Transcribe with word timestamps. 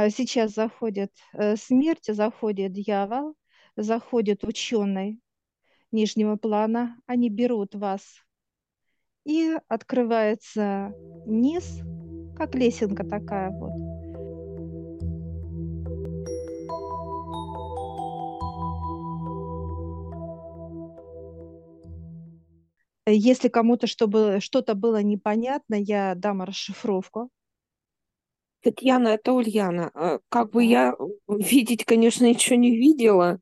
А 0.00 0.10
сейчас 0.10 0.54
заходит 0.54 1.10
э, 1.32 1.56
смерть, 1.56 2.04
заходит 2.06 2.70
дьявол, 2.72 3.34
заходит 3.74 4.44
ученый 4.44 5.20
нижнего 5.90 6.36
плана, 6.36 6.96
они 7.06 7.28
берут 7.28 7.74
вас, 7.74 8.04
и 9.24 9.58
открывается 9.66 10.94
низ, 11.26 11.80
как 12.36 12.54
лесенка 12.54 13.04
такая 13.04 13.50
вот. 13.50 13.72
Если 23.04 23.48
кому-то 23.48 23.88
чтобы 23.88 24.38
что-то 24.40 24.76
было 24.76 25.02
непонятно, 25.02 25.74
я 25.74 26.14
дам 26.14 26.42
расшифровку. 26.42 27.30
Татьяна, 28.62 29.08
это 29.08 29.32
Ульяна. 29.32 29.90
Э, 29.94 30.18
Как 30.28 30.50
бы 30.50 30.64
я 30.64 30.94
э, 30.98 31.04
видеть, 31.28 31.84
конечно, 31.84 32.24
ничего 32.24 32.56
не 32.56 32.76
видела, 32.76 33.38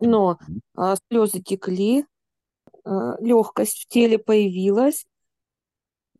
но 0.00 0.38
а, 0.74 0.96
слезы 1.08 1.42
текли, 1.42 2.06
легкость 2.84 3.84
в 3.84 3.88
теле 3.88 4.18
появилась. 4.18 5.06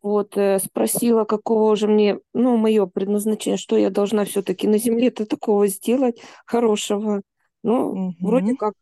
Вот, 0.03 0.37
э, 0.37 0.59
спросила, 0.61 1.25
какого 1.25 1.77
же 1.77 1.87
мне, 1.87 2.21
ну, 2.33 2.57
мое 2.57 2.87
предназначение, 2.87 3.59
что 3.59 3.77
я 3.77 3.91
должна 3.91 4.25
все-таки 4.25 4.67
на 4.67 4.79
земле-то 4.79 5.27
такого 5.27 5.67
сделать 5.67 6.21
хорошего. 6.47 7.23
Ну, 7.63 8.15
вроде 8.21 8.53
Мгм. 8.53 8.57
как 8.57 8.75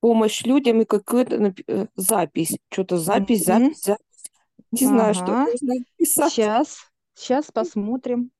помощь 0.00 0.42
людям 0.44 0.80
и 0.80 0.84
какая-то 0.84 1.54
э, 1.68 1.86
запись. 1.94 2.58
Что-то 2.70 2.98
запись, 2.98 3.44
запись, 3.44 3.82
запись. 3.82 4.02
Не 4.72 4.86
знаю, 4.86 5.14
что 5.14 5.24
Ага. 5.24 5.46
должна 5.46 5.74
писать. 5.96 6.32
Сейчас, 6.32 6.78
сейчас 7.14 7.46
посмотрим. 7.52 8.30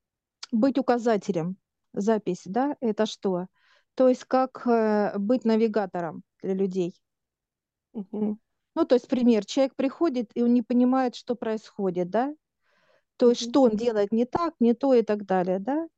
Быть 0.55 0.79
указателем. 0.79 1.59
Запись, 1.93 2.43
да, 2.47 2.77
это 2.81 3.05
что? 3.07 3.49
То 3.95 4.09
есть 4.09 4.25
как 4.25 4.67
э, 4.67 5.19
быть 5.19 5.45
навигатором 5.45 6.23
для 6.43 6.55
людей. 6.55 6.95
Мгм, 7.93 8.37
Ну, 8.75 8.85
то 8.85 8.95
есть, 8.97 9.09
пример, 9.09 9.45
человек 9.45 9.75
приходит, 9.77 10.31
и 10.35 10.43
он 10.43 10.53
не 10.53 10.63
понимает, 10.63 11.15
что 11.15 11.35
происходит, 11.35 12.11
да? 12.11 12.35
То 13.19 13.31
есть, 13.31 13.41
мгм, 13.41 13.51
что 13.51 13.63
он 13.63 13.77
делает 13.77 14.13
не 14.13 14.27
так, 14.27 14.55
не 14.61 14.75
то 14.75 14.95
и 14.95 15.03
так 15.03 15.27
далее, 15.27 15.59
да? 15.61 15.89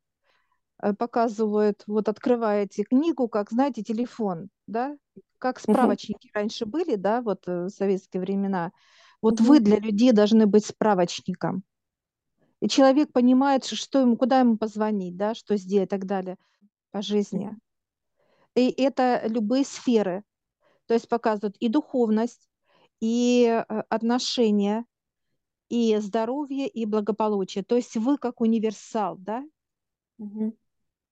Э, 0.83 0.95
Показывают, 0.95 1.85
вот 1.87 2.09
открываете 2.09 2.85
книгу, 2.85 3.29
как, 3.29 3.51
знаете, 3.51 3.83
телефон, 3.83 4.51
да? 4.67 4.97
Как 5.39 5.61
справочники 5.61 6.31
раньше 6.35 6.67
были, 6.67 6.97
да, 6.97 7.23
вот 7.23 7.49
э, 7.49 7.65
в 7.67 7.71
советские 7.71 8.23
времена. 8.23 8.73
Вот 9.23 9.41
мгм, 9.41 9.41
вы 9.41 9.61
для 9.61 9.79
людей 9.79 10.13
должны 10.13 10.47
быть 10.47 10.67
справочником. 10.67 11.65
И 12.67 12.69
человек 12.69 13.13
понимает, 13.13 13.65
что 13.65 14.01
ему, 14.01 14.17
куда 14.17 14.41
ему 14.41 14.57
позвонить, 14.57 15.17
да, 15.17 15.37
что 15.37 15.57
сделать 15.57 15.87
и 15.87 15.91
так 15.91 16.05
далее 16.05 16.37
по 16.91 17.01
жизни. 17.01 17.57
И 18.57 18.71
это 18.83 19.23
любые 19.29 19.65
сферы. 19.65 20.25
То 20.87 20.95
есть 20.95 21.09
показывают 21.09 21.57
и 21.61 21.69
духовность, 21.69 22.49
и 22.99 23.45
э, 23.47 23.83
отношения, 23.89 24.85
и 25.69 25.97
здоровье, 25.99 26.67
и 26.67 26.87
благополучие. 26.87 27.63
То 27.63 27.77
есть 27.77 27.97
вы 27.97 28.19
как 28.19 28.41
универсал, 28.41 29.17
да? 29.17 29.45
мгм. 30.19 30.53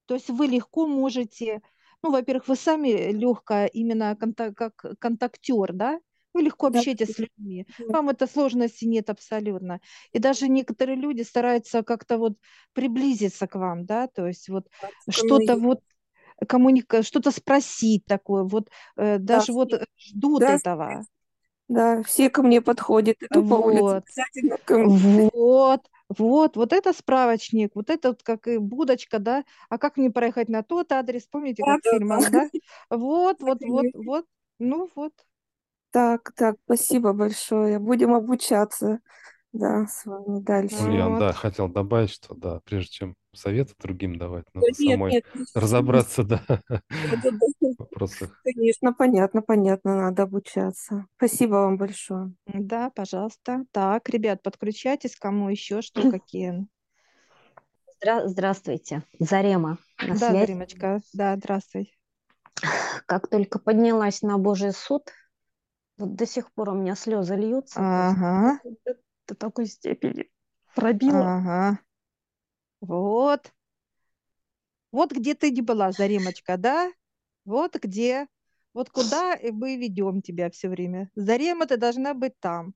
То 0.06 0.14
есть 0.14 0.28
вы 0.28 0.48
легко 0.48 0.88
можете, 0.88 1.62
ну, 2.02 2.10
во-первых, 2.10 2.48
вы 2.48 2.56
сами 2.56 3.12
легко 3.12 3.66
именно 3.66 4.16
конта- 4.16 4.52
как 4.52 4.84
контактер, 4.98 5.72
да? 5.72 6.00
Вы 6.34 6.42
легко 6.42 6.66
Да, 6.68 6.80
общаетесь 6.80 7.14
с 7.14 7.18
людьми. 7.18 7.66
да, 7.78 7.84
Вам 7.92 8.10
это 8.10 8.26
сложности 8.26 8.84
нет 8.84 9.10
абсолютно. 9.10 9.80
И 10.12 10.18
даже 10.18 10.48
некоторые 10.48 10.96
люди 10.96 11.22
стараются 11.22 11.82
как-то 11.82 12.18
вот 12.18 12.34
приблизиться 12.74 13.46
к 13.46 13.54
вам, 13.54 13.86
да, 13.86 14.08
то 14.08 14.26
есть 14.26 14.48
вот 14.50 14.68
что-то 15.08 15.56
вот 15.56 15.80
коммуника, 16.48 17.02
что-то 17.02 17.30
спросить 17.30 18.04
такое, 18.06 18.44
вот 18.44 18.70
э, 18.96 19.18
Да, 19.26 19.46
даже 19.46 19.52
вот 19.52 19.72
все, 19.72 19.78
э, 19.78 19.86
ждут 19.98 20.48
да, 20.48 20.50
этого. 20.50 21.06
да, 21.68 22.02
все 22.02 22.30
ко 22.30 22.42
мне 22.42 22.60
подходят. 22.60 23.16
Иду 23.22 23.44
по 23.44 23.54
улице, 23.54 23.96
Вот. 23.96 24.04
обязательно 24.04 24.58
ко 24.58 24.78
мне. 24.78 25.30
Вот, 25.32 25.82
вот, 26.08 26.56
вот 26.56 26.72
это 26.72 26.92
справочник, 26.92 27.72
вот 27.74 27.90
это 27.90 28.08
вот 28.10 28.22
как 28.22 28.46
и 28.48 28.58
будочка, 28.58 29.18
да, 29.18 29.44
а 29.68 29.78
как 29.78 29.96
мне 29.96 30.10
проехать 30.10 30.48
на 30.48 30.62
тот 30.62 30.92
адрес, 30.92 31.26
помните, 31.26 31.64
Да, 31.64 31.64
как 31.64 31.82
в 31.82 31.86
да, 31.86 31.90
фильмах, 31.90 32.30
да. 32.30 32.30
да? 32.30 32.48
Вот, 32.90 33.42
вот, 33.42 33.64
вот, 33.64 33.88
вот, 33.94 34.26
ну 34.58 34.90
вот. 34.94 35.12
Так, 35.94 36.32
так, 36.34 36.56
спасибо 36.64 37.12
большое. 37.12 37.78
Будем 37.78 38.14
обучаться, 38.14 38.98
да, 39.52 39.86
с 39.86 40.04
вами 40.04 40.40
дальше. 40.40 40.74
Ульян, 40.82 41.12
Вот. 41.12 41.18
да, 41.20 41.32
хотел 41.32 41.68
добавить, 41.68 42.10
что 42.10 42.34
да, 42.34 42.58
прежде 42.64 42.90
чем 42.90 43.14
советы 43.32 43.74
другим 43.78 44.18
давать, 44.18 44.44
Да 44.52 44.60
надо 44.62 44.66
Нет, 44.76 44.96
самой 44.96 45.12
нет, 45.12 45.24
разобраться, 45.54 46.24
да, 46.24 46.42
да, 46.48 46.58
да, 46.88 47.30
да. 47.30 47.46
в 47.60 47.78
вопросах. 47.78 48.40
Конечно, 48.42 48.92
понятно, 48.92 49.40
понятно, 49.40 49.94
надо 49.94 50.24
обучаться. 50.24 51.06
Спасибо 51.16 51.52
вам 51.54 51.76
большое. 51.76 52.34
Да, 52.46 52.90
пожалуйста. 52.90 53.64
Так, 53.70 54.08
ребят, 54.08 54.42
подключайтесь, 54.42 55.14
кому 55.14 55.48
еще 55.48 55.80
что, 55.80 56.10
какие. 56.10 56.66
Здра- 58.02 58.26
Здравствуйте, 58.26 59.04
Зарема 59.20 59.78
Да, 60.00 60.16
связи. 60.16 60.32
Заримочка, 60.32 61.00
да, 61.12 61.36
здравствуй. 61.36 61.96
Как 63.06 63.28
только 63.28 63.60
поднялась 63.60 64.22
на 64.22 64.38
Божий 64.38 64.72
суд, 64.72 65.12
вот 65.96 66.14
до 66.14 66.26
сих 66.26 66.52
пор 66.52 66.70
у 66.70 66.74
меня 66.74 66.94
слезы 66.94 67.36
льются. 67.36 67.80
Ага, 67.80 68.60
до, 68.84 68.96
до 69.28 69.34
такой 69.34 69.66
степени 69.66 70.30
пробило. 70.74 71.38
ага. 71.38 71.78
Вот. 72.80 73.52
Вот 74.90 75.12
где 75.12 75.34
ты 75.34 75.50
не 75.50 75.62
была, 75.62 75.92
Заремочка, 75.92 76.56
да? 76.56 76.92
Вот 77.44 77.76
где. 77.76 78.26
Вот 78.72 78.90
куда 78.90 79.34
и 79.34 79.50
мы 79.50 79.76
ведем 79.76 80.20
тебя 80.20 80.50
все 80.50 80.68
время. 80.68 81.10
Зарема, 81.14 81.66
ты 81.66 81.76
должна 81.76 82.14
быть 82.14 82.38
там. 82.40 82.74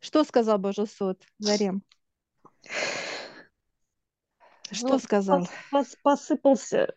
Что 0.00 0.24
сказал 0.24 0.58
Божий 0.58 0.86
суд, 0.86 1.22
Зарем? 1.38 1.82
Что 4.70 4.88
Ну, 4.88 4.98
сказал? 4.98 5.40
пос- 5.40 5.50
пос- 5.70 5.98
посыпался 6.02 6.94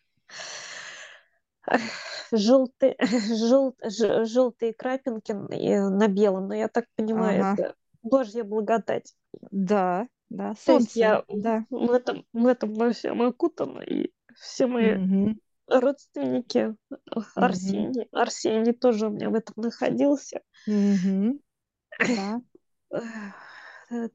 желтый, 2.32 2.96
жел, 3.38 3.76
желтые 4.26 4.74
крапинки 4.74 5.32
на 5.34 6.08
белом, 6.08 6.48
но 6.48 6.56
я 6.56 6.68
так 6.68 6.86
понимаю, 6.96 7.42
Ага, 7.42 7.52
это 7.52 7.76
Божья 8.04 8.44
благодать. 8.44 9.16
да, 9.52 10.08
да, 10.30 10.56
То 10.64 10.74
есть 10.74 10.96
солнце, 10.96 11.00
я 11.00 11.24
да. 11.30 11.66
в 11.70 11.92
этом, 11.92 12.26
в 12.34 12.46
этом 12.46 12.74
во 12.74 12.92
всем 12.92 13.22
окутана, 13.22 13.80
и 13.82 14.12
все 14.36 14.68
мои 14.68 14.98
Мгм, 14.98 15.40
родственники, 15.68 16.76
мгм, 17.36 17.88
Арсений, 17.92 18.08
Арсений 18.12 18.74
тоже 18.74 19.08
у 19.08 19.12
меня 19.12 19.30
в 19.30 19.36
этом 19.36 19.56
находился. 19.58 20.42
мгм, 20.68 21.40
да. 22.00 22.42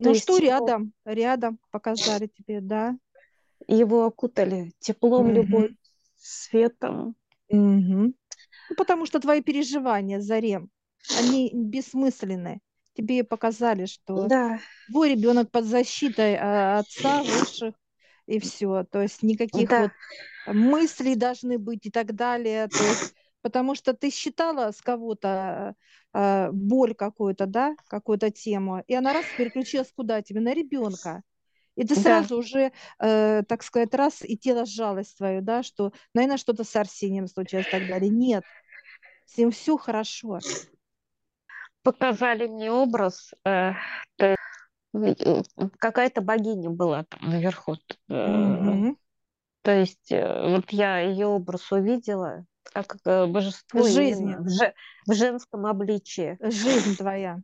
То 0.02 0.10
Ну 0.10 0.12
есть 0.12 0.24
что 0.24 0.36
его, 0.38 0.66
рядом, 0.66 0.92
рядом 1.06 1.58
показали 1.70 2.26
тебе, 2.26 2.60
да. 2.60 2.98
его 3.66 4.04
окутали 4.06 4.72
теплом, 4.78 5.30
Мгм, 5.30 5.32
любовью, 5.32 5.76
светом. 6.16 7.16
Мгм. 7.52 8.14
Ну, 8.68 8.76
потому 8.76 9.06
что 9.06 9.20
твои 9.20 9.42
переживания, 9.42 10.20
Зарем, 10.20 10.70
они 11.12 11.50
бессмысленны. 11.54 12.60
Тебе 12.94 13.24
показали, 13.24 13.86
что 13.86 14.30
Да, 14.30 14.62
твой 14.88 15.10
ребенок 15.12 15.50
под 15.50 15.64
защитой 15.66 16.36
а, 16.36 16.80
отца, 16.80 17.24
высших, 17.24 17.74
и 18.26 18.40
все. 18.40 18.84
То 18.90 19.02
есть 19.02 19.22
никаких 19.22 19.70
да, 19.70 19.78
вот 19.78 19.92
мыслей 20.46 21.16
должны 21.16 21.58
быть 21.58 21.86
и 21.86 21.90
так 21.90 22.14
далее. 22.14 22.68
То 22.76 22.86
есть, 22.86 23.14
потому 23.42 23.74
что 23.74 23.94
ты 23.94 24.10
считала 24.10 24.72
с 24.72 24.82
кого-то 24.82 25.76
а, 26.12 26.50
боль 26.52 26.94
какую-то, 26.94 27.46
да, 27.46 27.76
какую-то 27.88 28.30
тему, 28.30 28.84
и 28.88 28.94
она 28.94 29.12
раз 29.14 29.32
переключилась 29.34 29.92
куда 29.94 30.22
тебе? 30.22 30.40
На 30.40 30.54
ребенка. 30.54 31.22
И 31.76 31.84
ты 31.84 31.94
да. 31.94 32.00
сразу 32.02 32.36
уже, 32.38 32.72
э, 32.98 33.42
так 33.48 33.62
сказать, 33.62 33.94
раз, 33.94 34.22
и 34.22 34.36
тело 34.36 34.66
жалость 34.66 35.16
твою, 35.16 35.40
да, 35.40 35.62
что, 35.62 35.92
наверное, 36.14 36.36
что-то 36.36 36.64
с 36.64 36.76
Арсением 36.76 37.26
случилось 37.26 37.66
и 37.66 37.70
так 37.70 37.86
далее. 37.88 38.10
Нет, 38.10 38.44
с 39.26 39.38
ним 39.38 39.50
все 39.50 39.76
хорошо. 39.78 40.40
Показали 41.82 42.46
мне 42.46 42.70
образ, 42.70 43.32
э, 43.44 43.72
есть, 44.94 45.22
э, 45.24 45.42
какая-то 45.78 46.20
богиня 46.20 46.70
была 46.70 47.04
там 47.04 47.30
наверху. 47.30 47.76
Мгм. 48.08 48.96
То 49.62 49.70
есть 49.72 50.10
э, 50.10 50.48
вот 50.48 50.70
я 50.70 50.98
ее 50.98 51.26
образ 51.26 51.70
увидела, 51.72 52.44
как 52.64 52.98
божество 53.30 53.86
Жизнь, 53.86 54.28
именно 54.28 54.42
в, 54.42 54.48
же- 54.48 54.74
в 55.06 55.14
женском 55.14 55.66
обличии. 55.66 56.36
жизнь 56.42 56.96
твоя, 56.96 57.40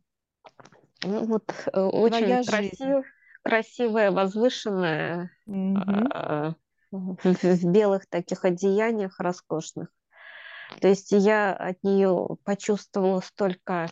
Ну, 1.04 1.24
вот 1.26 1.44
очень 1.74 2.10
твоя 2.10 2.42
жизнь. 2.42 2.94
Красив, 3.42 3.92
красивая, 3.92 4.10
возвышенная, 4.10 5.30
а, 5.46 6.54
в, 6.90 7.16
в 7.22 7.64
белых 7.64 8.06
таких 8.06 8.44
одеяниях 8.44 9.18
роскошных. 9.20 9.88
То 10.80 10.88
есть 10.88 11.12
я 11.12 11.52
от 11.54 11.82
нее 11.82 12.28
почувствовала 12.44 13.20
столько 13.20 13.90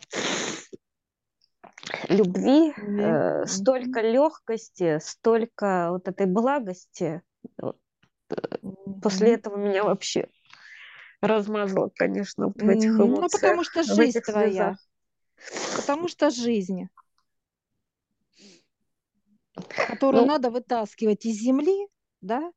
любви, 2.07 2.73
э, 2.77 3.45
столько 3.45 4.01
легкости, 4.01 4.99
столько 4.99 5.89
вот 5.91 6.07
этой 6.07 6.27
благости. 6.27 7.21
после 9.01 9.27
Мгм. 9.27 9.35
этого 9.35 9.55
меня 9.57 9.83
вообще 9.83 10.27
размазало, 11.21 11.91
конечно, 11.95 12.47
вот 12.47 12.61
в 12.61 12.69
этих. 12.69 12.97
Ну, 12.97 13.07
эмоциях, 13.07 13.31
потому 13.31 13.63
что 13.63 13.83
жизнь 13.83 14.21
твоя. 14.21 14.75
Потому 15.75 16.07
что 16.07 16.29
жизнь, 16.29 16.89
которую 19.87 20.23
Ну, 20.23 20.27
надо 20.27 20.49
вытаскивать 20.49 21.25
из 21.25 21.37
земли, 21.41 21.87
да, 22.21 22.51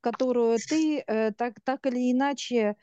которую 0.00 0.58
ты 0.58 1.02
э, 1.06 1.32
так, 1.32 1.54
так 1.64 1.86
или 1.86 2.12
иначе, 2.12 2.76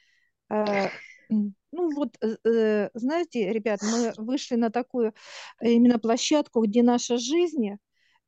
э, 0.49 0.89
ну 1.29 1.95
вот, 1.95 2.17
э, 2.21 2.35
э, 2.45 2.89
знаете, 2.93 3.51
ребят, 3.51 3.79
мы 3.81 4.13
вышли 4.17 4.55
на 4.55 4.69
такую 4.69 5.13
э, 5.61 5.69
именно 5.71 5.99
площадку, 5.99 6.61
где 6.65 6.83
наша 6.83 7.17
жизнь 7.17 7.77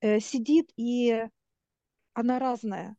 э, 0.02 0.20
сидит, 0.20 0.72
и 0.78 1.26
она 2.14 2.40
разная. 2.40 2.96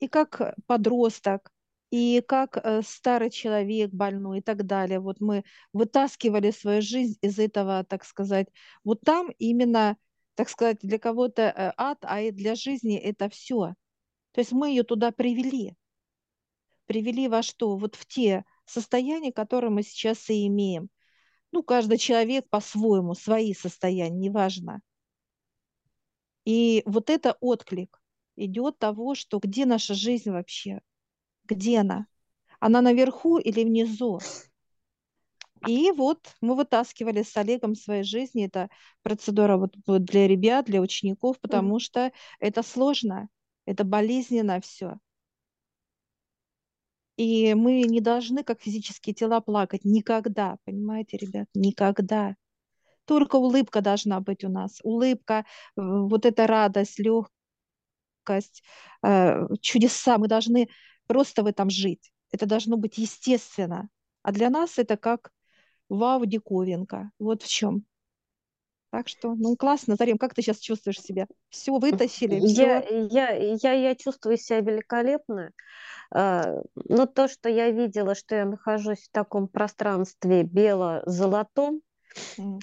И 0.00 0.08
как 0.08 0.54
подросток, 0.66 1.50
и 1.90 2.22
как 2.26 2.58
э, 2.58 2.82
старый 2.84 3.30
человек 3.30 3.90
больной 3.90 4.38
и 4.38 4.42
так 4.42 4.66
далее. 4.66 4.98
Вот 5.00 5.20
мы 5.20 5.44
вытаскивали 5.72 6.50
свою 6.50 6.82
жизнь 6.82 7.16
из 7.22 7.38
этого, 7.38 7.84
так 7.84 8.04
сказать, 8.04 8.48
вот 8.84 9.00
там 9.02 9.30
именно, 9.38 9.96
так 10.36 10.50
сказать, 10.50 10.78
для 10.82 10.98
кого-то 10.98 11.42
э, 11.42 11.72
ад, 11.76 11.98
а 12.02 12.20
и 12.20 12.30
для 12.30 12.54
жизни 12.54 12.96
это 12.96 13.28
все. 13.28 13.74
То 14.32 14.40
есть 14.40 14.52
мы 14.52 14.68
ее 14.68 14.84
туда 14.84 15.10
привели. 15.10 15.74
Привели 16.84 17.26
во 17.26 17.42
что? 17.42 17.76
Вот 17.76 17.96
в 17.96 18.06
те 18.06 18.44
состояния, 18.66 19.32
которые 19.32 19.70
мы 19.70 19.82
сейчас 19.82 20.28
и 20.30 20.46
имеем. 20.46 20.90
Ну, 21.52 21.62
каждый 21.62 21.96
человек 21.96 22.48
по-своему, 22.50 23.14
свои 23.14 23.54
состояния, 23.54 24.16
неважно. 24.16 24.82
И 26.44 26.82
вот 26.84 27.08
это 27.08 27.36
отклик 27.40 28.00
идет 28.36 28.78
того, 28.78 29.14
что 29.14 29.38
где 29.38 29.64
наша 29.64 29.94
жизнь 29.94 30.30
вообще? 30.30 30.80
Где 31.44 31.80
она? 31.80 32.06
Она 32.60 32.82
наверху 32.82 33.38
или 33.38 33.64
внизу? 33.64 34.20
И 35.66 35.90
вот 35.90 36.34
мы 36.40 36.54
вытаскивали 36.54 37.22
с 37.22 37.36
Олегом 37.36 37.74
в 37.74 37.78
своей 37.78 38.04
жизни. 38.04 38.46
Это 38.46 38.68
процедура 39.02 39.56
вот 39.56 39.74
для 39.86 40.28
ребят, 40.28 40.66
для 40.66 40.80
учеников, 40.80 41.40
потому 41.40 41.78
что 41.80 42.12
это 42.38 42.62
сложно, 42.62 43.28
это 43.64 43.84
болезненно 43.84 44.60
все. 44.60 44.98
И 47.16 47.54
мы 47.54 47.82
не 47.82 48.00
должны, 48.00 48.44
как 48.44 48.60
физические 48.60 49.14
тела, 49.14 49.40
плакать 49.40 49.84
никогда, 49.84 50.58
понимаете, 50.64 51.16
ребят, 51.16 51.48
никогда. 51.54 52.36
Только 53.06 53.36
улыбка 53.36 53.80
должна 53.80 54.20
быть 54.20 54.44
у 54.44 54.48
нас. 54.48 54.80
Улыбка, 54.82 55.46
вот 55.76 56.26
эта 56.26 56.46
радость, 56.46 56.98
легкость, 56.98 58.62
э, 59.02 59.46
чудеса. 59.62 60.18
Мы 60.18 60.28
должны 60.28 60.68
просто 61.06 61.42
в 61.42 61.46
этом 61.46 61.70
жить. 61.70 62.12
Это 62.32 62.46
должно 62.46 62.76
быть 62.76 62.98
естественно. 62.98 63.88
А 64.22 64.32
для 64.32 64.50
нас 64.50 64.76
это 64.78 64.96
как 64.96 65.30
вау, 65.88 66.24
диковинка. 66.26 67.10
Вот 67.18 67.42
в 67.42 67.48
чем. 67.48 67.84
Так 68.90 69.08
что, 69.08 69.34
ну 69.34 69.56
классно, 69.56 69.96
Зарем, 69.96 70.16
как 70.16 70.32
ты 70.32 70.42
сейчас 70.42 70.58
чувствуешь 70.58 71.00
себя? 71.00 71.26
Все 71.50 71.76
вытащили, 71.78 72.36
я, 72.36 72.78
все. 72.78 73.08
я, 73.10 73.30
я, 73.30 73.72
я 73.72 73.94
чувствую 73.94 74.38
себя 74.38 74.60
великолепно. 74.60 75.50
А, 76.10 76.62
Но 76.88 77.06
то, 77.06 77.28
что 77.28 77.48
я 77.48 77.70
видела, 77.70 78.14
что 78.14 78.36
я 78.36 78.46
нахожусь 78.46 79.08
в 79.08 79.10
таком 79.12 79.48
пространстве 79.48 80.44
бело-золотом, 80.44 81.82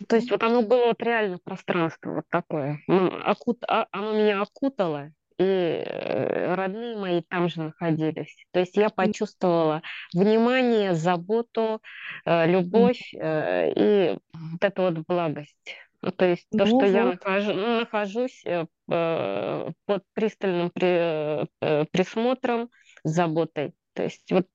то 0.08 0.16
есть 0.16 0.32
вот 0.32 0.42
оно 0.44 0.62
было 0.64 0.88
вот 0.88 1.02
реально 1.02 1.38
пространство 1.44 2.14
вот 2.16 2.26
такое. 2.30 2.80
Ну, 2.88 3.08
окут- 3.08 3.64
а- 3.68 3.88
Оно 3.92 4.14
меня 4.14 4.42
окутало, 4.42 5.12
и 5.38 5.44
э, 5.44 6.56
родные 6.56 6.98
мои 6.98 7.22
там 7.22 7.50
же 7.50 7.62
находились. 7.62 8.36
То 8.52 8.60
есть 8.60 8.76
я 8.78 8.90
почувствовала 8.90 9.82
внимание, 10.14 10.94
заботу, 10.94 11.82
э, 12.26 12.48
любовь 12.48 13.14
э, 13.14 13.72
и 13.76 14.18
вот 14.34 14.64
эту 14.64 14.82
вот 14.84 15.00
благость. 15.08 15.56
Ну, 16.02 16.12
то 16.12 16.26
есть 16.26 16.48
то, 16.50 16.66
Ну 16.66 16.66
что 16.66 16.86
я 16.86 17.06
вот. 17.06 17.16
нахожу- 17.16 17.54
ну, 17.54 17.80
нахожусь 17.80 18.44
под 18.86 20.04
пристальным 20.14 20.70
при- 20.70 21.46
присмотром, 21.92 22.70
заботой. 23.06 23.74
То 23.94 24.04
есть 24.04 24.30
вот 24.32 24.48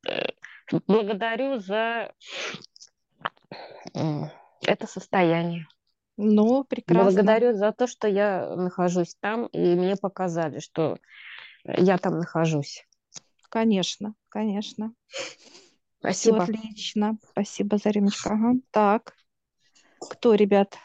благодарю 0.87 1.59
за 1.59 2.13
это 3.95 4.87
состояние. 4.87 5.67
Ну, 6.21 6.65
прекрасно. 6.65 7.05
Благодарю 7.05 7.57
за 7.57 7.71
то, 7.71 7.87
что 7.87 8.09
я 8.09 8.55
нахожусь 8.57 9.15
там, 9.21 9.47
и 9.47 9.77
мне 9.77 9.95
показали, 9.97 10.59
что 10.59 10.99
я 11.65 11.97
там 11.97 12.19
нахожусь. 12.19 12.85
Конечно, 13.49 14.15
конечно. 14.29 14.93
Все 15.09 15.41
Спасибо. 16.01 16.43
отлично. 16.43 17.19
Спасибо, 17.31 17.79
Заремочка. 17.79 18.31
Ага. 18.31 18.55
Так. 18.73 19.15
Кто, 20.01 20.35
ребят? 20.35 20.77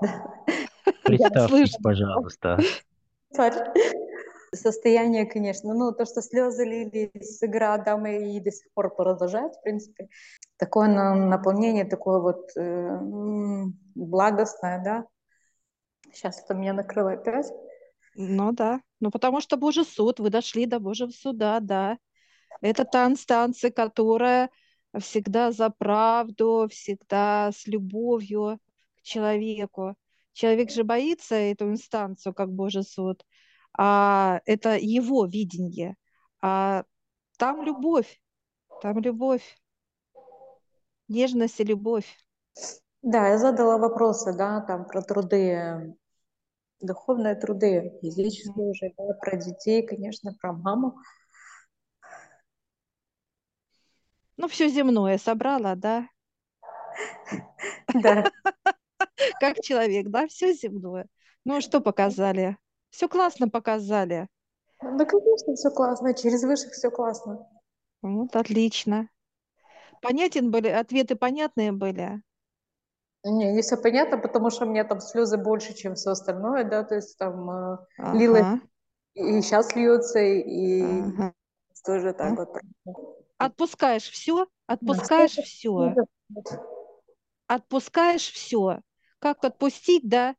Представьтесь, 1.04 1.76
пожалуйста. 1.80 2.58
Состояние, 4.54 5.24
конечно, 5.24 5.72
ну, 5.72 5.92
то, 5.92 6.04
что 6.04 6.20
слезы 6.20 6.64
лились 6.64 7.38
с 7.38 7.46
Градом 7.48 8.06
и 8.06 8.38
до 8.38 8.50
сих 8.50 8.70
пор 8.74 8.94
продолжают, 8.94 9.56
в 9.56 9.62
принципе. 9.62 10.08
Такое 10.58 10.88
на- 10.88 11.14
наполнение, 11.14 11.86
такое 11.86 12.20
вот 12.20 12.50
э, 12.56 12.98
благостное, 13.94 14.82
да. 14.84 15.06
Сейчас 16.12 16.42
это 16.44 16.52
меня 16.52 16.74
накрыло 16.74 17.12
опять. 17.12 17.50
Ну 18.14 18.52
да. 18.52 18.82
Ну, 19.00 19.10
потому 19.10 19.40
что 19.40 19.56
Божий 19.56 19.84
суд, 19.84 20.20
вы 20.20 20.28
дошли 20.28 20.66
до 20.66 20.78
Божьего 20.78 21.10
суда, 21.10 21.60
да. 21.60 21.98
Это 22.60 22.84
та 22.84 23.06
инстанция, 23.06 23.70
которая 23.70 24.50
всегда 24.98 25.50
за 25.52 25.70
правду, 25.70 26.68
всегда 26.70 27.50
с 27.52 27.66
любовью 27.66 28.58
к 28.98 29.02
человеку. 29.02 29.96
Человек 30.32 30.70
же 30.70 30.84
боится 30.84 31.34
эту 31.34 31.70
инстанцию, 31.70 32.34
как 32.34 32.52
Божий 32.52 32.82
суд, 32.82 33.24
а 33.76 34.40
это 34.46 34.76
его 34.76 35.26
видение. 35.26 35.96
А 36.40 36.84
там 37.38 37.62
любовь, 37.62 38.20
там 38.80 38.98
любовь, 38.98 39.56
нежность 41.08 41.60
и 41.60 41.64
любовь. 41.64 42.06
Да, 43.02 43.28
я 43.28 43.38
задала 43.38 43.78
вопросы, 43.78 44.36
да, 44.36 44.60
там 44.60 44.86
про 44.86 45.02
труды, 45.02 45.94
духовные 46.80 47.34
труды, 47.34 47.98
физические 48.00 48.70
уже, 48.70 48.92
да, 48.96 49.14
про 49.14 49.36
детей, 49.36 49.86
конечно, 49.86 50.32
про 50.40 50.52
маму. 50.52 50.98
Ну, 54.36 54.48
все 54.48 54.68
земное 54.68 55.18
собрала, 55.18 55.74
да, 55.74 56.08
Да, 57.94 58.30
как 59.40 59.60
человек, 59.60 60.08
да, 60.08 60.26
все 60.28 60.52
земное. 60.52 61.06
Ну, 61.44 61.60
что 61.60 61.80
показали? 61.80 62.56
Все 62.92 63.08
классно 63.08 63.48
показали. 63.48 64.28
ну, 64.82 65.06
конечно, 65.06 65.54
все 65.54 65.70
классно, 65.70 66.12
через 66.14 66.42
высших 66.44 66.72
все 66.72 66.90
классно. 66.90 67.48
Вот, 68.00 68.36
отлично. 68.36 69.08
Понятен 70.02 70.50
были, 70.50 70.68
ответы 70.68 71.16
понятные 71.16 71.72
были? 71.72 72.22
Не, 73.24 73.52
не 73.52 73.62
все 73.62 73.76
понятно, 73.76 74.18
потому 74.18 74.50
что 74.50 74.66
у 74.66 74.68
меня 74.68 74.84
там 74.84 75.00
слезы 75.00 75.36
больше, 75.38 75.74
чем 75.74 75.94
все 75.94 76.10
остальное, 76.10 76.64
да, 76.64 76.82
то 76.82 76.96
есть 76.96 77.16
там 77.18 77.48
э, 77.50 77.78
лилось 78.12 78.44
Ага, 78.44 78.60
и 79.14 79.40
сейчас 79.42 79.74
льется, 79.76 80.20
и 80.20 80.82
ага. 80.82 81.32
тоже 81.84 82.14
так 82.14 82.36
вот. 82.36 82.48
Отпускаешь 83.38 84.08
все, 84.10 84.46
Да, 84.80 84.94
отпускаешь 84.96 85.32
сколько 85.32 85.42
все, 85.42 85.96
отпускаешь 87.46 88.30
все. 88.30 88.80
Как 89.20 89.44
отпустить, 89.44 90.08
да, 90.08 90.34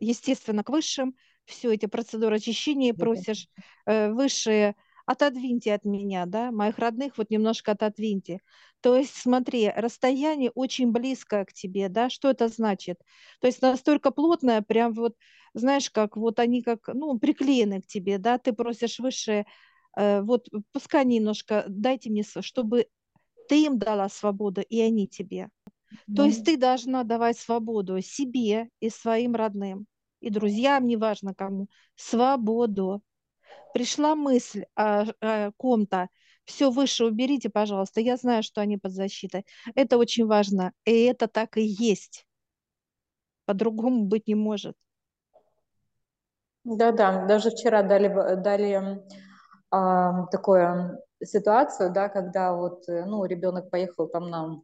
естественно, 0.00 0.64
к 0.64 0.70
высшим, 0.70 1.14
все 1.44 1.72
эти 1.72 1.86
процедуры 1.86 2.36
очищения 2.36 2.94
просишь, 2.94 3.48
э, 3.86 4.10
высшие, 4.12 4.76
отодвиньте 5.06 5.74
от 5.74 5.84
меня, 5.84 6.26
да, 6.26 6.52
моих 6.52 6.78
родных 6.78 7.18
вот 7.18 7.30
немножко 7.30 7.72
отодвиньте. 7.72 8.40
То 8.80 8.96
есть, 8.96 9.14
смотри, 9.16 9.68
расстояние 9.74 10.50
очень 10.54 10.92
близкое 10.92 11.44
к 11.44 11.52
тебе, 11.52 11.88
да, 11.88 12.08
что 12.10 12.30
это 12.30 12.48
значит? 12.48 13.00
То 13.40 13.48
есть 13.48 13.60
настолько 13.62 14.10
плотное, 14.12 14.62
прям 14.62 14.92
вот, 14.92 15.16
знаешь, 15.54 15.90
как 15.90 16.16
вот 16.16 16.38
они 16.38 16.62
как, 16.62 16.88
ну, 16.88 17.18
приклеены 17.18 17.82
к 17.82 17.86
тебе, 17.86 18.18
да, 18.18 18.38
ты 18.38 18.52
просишь 18.52 19.00
высшие, 19.00 19.46
э, 19.96 20.22
вот 20.22 20.48
пускай 20.72 21.04
немножко, 21.04 21.64
дайте 21.68 22.10
мне, 22.10 22.22
чтобы 22.40 22.86
ты 23.48 23.64
им 23.66 23.78
дала 23.78 24.08
свободу, 24.08 24.62
и 24.62 24.80
они 24.80 25.08
тебе. 25.08 25.48
То 26.14 26.24
есть 26.24 26.44
ты 26.44 26.56
должна 26.56 27.04
давать 27.04 27.38
свободу 27.38 28.00
себе 28.00 28.68
и 28.80 28.90
своим 28.90 29.34
родным, 29.34 29.86
и 30.20 30.30
друзьям, 30.30 30.86
неважно 30.86 31.34
кому, 31.34 31.68
свободу. 31.96 33.02
Пришла 33.74 34.14
мысль 34.14 34.64
о, 34.74 35.06
о 35.20 35.52
ком-то, 35.56 36.08
все 36.44 36.70
выше 36.70 37.04
уберите, 37.04 37.50
пожалуйста. 37.50 38.00
Я 38.00 38.16
знаю, 38.16 38.42
что 38.42 38.60
они 38.60 38.76
под 38.76 38.92
защитой. 38.92 39.46
Это 39.74 39.98
очень 39.98 40.26
важно, 40.26 40.72
и 40.84 41.04
это 41.04 41.28
так 41.28 41.56
и 41.56 41.62
есть. 41.62 42.26
По-другому 43.44 44.04
быть 44.04 44.26
не 44.26 44.34
может. 44.34 44.76
Да-да, 46.64 47.26
даже 47.26 47.50
вчера 47.50 47.82
дали, 47.82 48.08
дали 48.36 49.02
а, 49.70 50.26
такое 50.26 51.00
ситуацию, 51.22 51.92
да, 51.92 52.08
когда 52.08 52.54
вот, 52.54 52.88
э, 52.88 53.04
ну, 53.04 53.24
ребенок 53.24 53.68
поехал 53.70 54.08
там 54.08 54.30
на 54.30 54.62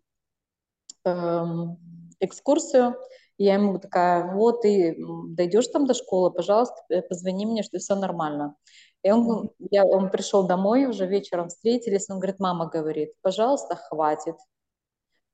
экскурсию, 2.20 2.96
и 3.36 3.44
я 3.44 3.54
ему 3.54 3.78
такая, 3.78 4.32
вот, 4.34 4.62
ты 4.62 4.96
дойдешь 5.28 5.68
там 5.68 5.86
до 5.86 5.94
школы, 5.94 6.32
пожалуйста, 6.32 6.76
э, 6.88 7.02
позвони 7.02 7.46
мне, 7.46 7.62
что 7.62 7.78
все 7.78 7.94
нормально. 7.94 8.56
И 9.02 9.10
он, 9.12 9.50
я, 9.70 9.84
он 9.84 10.10
пришел 10.10 10.46
домой, 10.46 10.86
уже 10.86 11.06
вечером 11.06 11.48
встретились, 11.48 12.10
он 12.10 12.18
говорит, 12.18 12.40
мама 12.40 12.66
говорит, 12.68 13.12
пожалуйста, 13.22 13.76
хватит, 13.76 14.34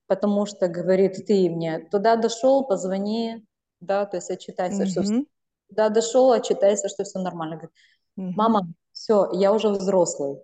потому 0.06 0.44
что, 0.44 0.68
говорит, 0.68 1.24
ты 1.26 1.48
мне 1.48 1.78
туда 1.90 2.16
дошел, 2.16 2.66
позвони, 2.66 3.46
да, 3.80 4.04
то 4.04 4.18
есть 4.18 4.30
отчитайся, 4.30 4.82
mm-hmm. 4.82 5.04
что 5.04 5.24
туда 5.68 5.88
дошел, 5.88 6.32
отчитайся, 6.32 6.88
что 6.88 7.04
все 7.04 7.18
нормально. 7.18 7.56
Говорит, 7.56 7.74
mm-hmm. 8.18 8.32
мама, 8.36 8.72
все, 8.92 9.30
я 9.32 9.52
уже 9.52 9.70
взрослый. 9.70 10.38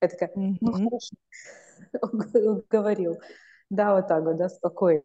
Я 0.00 0.08
такая, 0.08 0.30
mm-hmm. 0.34 0.56
ну 0.60 0.72
хорошо, 0.72 1.16
он 2.00 2.62
говорил, 2.70 3.18
да, 3.70 3.94
вот 3.94 4.08
так 4.08 4.24
вот, 4.24 4.36
да, 4.36 4.48
спокойно. 4.48 5.02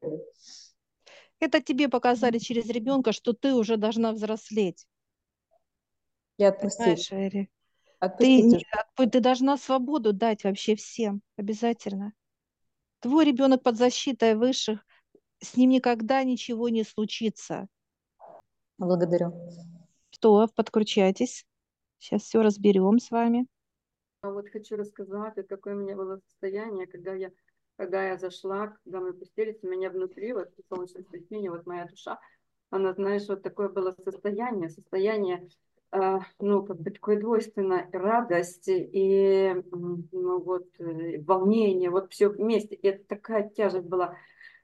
Это 1.40 1.62
тебе 1.62 1.90
показали 1.90 2.38
через 2.40 2.68
ребенка, 2.68 3.12
что 3.12 3.34
ты 3.34 3.54
уже 3.54 3.78
должна 3.78 4.12
взрослеть. 4.12 4.88
И 6.38 6.44
отпустить. 6.44 7.10
Эри? 7.12 7.50
Ты, 8.20 8.42
не, 8.42 8.66
ты 8.98 9.20
должна 9.20 9.58
свободу 9.58 10.14
дать 10.14 10.44
вообще 10.44 10.76
всем, 10.76 11.22
обязательно. 11.38 12.14
Твой 13.00 13.26
ребенок 13.26 13.64
под 13.64 13.78
защитой 13.78 14.36
высших, 14.36 14.86
с 15.40 15.56
ним 15.56 15.70
никогда 15.70 16.24
ничего 16.24 16.70
не 16.70 16.84
случится. 16.84 17.68
Благодарю. 18.78 19.34
Что, 20.10 20.48
подключайтесь. 20.56 21.46
Сейчас 21.98 22.24
все 22.24 22.42
разберем 22.42 23.00
с 23.00 23.12
вами. 23.12 23.48
А 24.22 24.32
вот 24.32 24.50
хочу 24.50 24.76
рассказать, 24.76 25.36
какое 25.48 25.76
у 25.76 25.80
меня 25.80 25.96
было 25.96 26.20
состояние, 26.28 26.88
когда 26.88 27.14
я, 27.14 27.32
когда 27.78 28.08
я 28.10 28.18
зашла, 28.18 28.78
когда 28.84 29.02
мы 29.02 29.14
пустились, 29.14 29.64
у 29.64 29.68
меня 29.68 29.90
внутри, 29.90 30.34
вот 30.34 30.50
в 30.58 30.76
солнечном 30.76 31.52
вот 31.52 31.66
моя 31.66 31.86
душа, 31.86 32.20
она, 32.70 32.94
знаешь, 32.94 33.28
вот 33.28 33.44
такое 33.44 33.70
было 33.70 33.96
состояние, 34.04 34.70
состояние 34.70 35.48
а, 35.98 36.20
ну, 36.40 36.64
как 36.64 36.82
бы 36.82 36.92
такое 36.92 37.18
двойственное 37.20 37.90
радость 37.94 38.68
и 38.68 39.54
ну, 39.72 40.42
вот, 40.42 40.68
э, 40.80 41.22
волнение, 41.22 41.90
вот 41.90 42.12
все 42.12 42.28
вместе. 42.28 42.76
И 42.76 42.88
это 42.88 43.06
такая 43.08 43.50
тяжесть 43.50 43.88
была. 43.88 44.18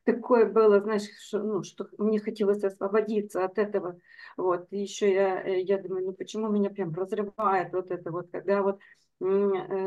Такое 0.04 0.46
было, 0.52 0.82
знаешь, 0.82 1.08
что, 1.20 1.40
ну, 1.42 1.64
что 1.64 1.88
мне 1.98 2.20
хотелось 2.20 2.64
освободиться 2.64 3.46
от 3.46 3.58
этого. 3.60 3.98
Вот. 4.36 4.68
И 4.72 4.80
еще 4.80 5.14
я, 5.14 5.42
э, 5.48 5.62
я 5.62 5.78
думаю, 5.78 6.08
ну 6.08 6.14
почему 6.14 6.50
меня 6.50 6.70
прям 6.70 6.94
разрывает 6.94 7.72
вот 7.72 7.92
это 7.92 8.12
вот, 8.12 8.30
когда 8.30 8.62
вот 8.62 8.80
э, 8.80 8.80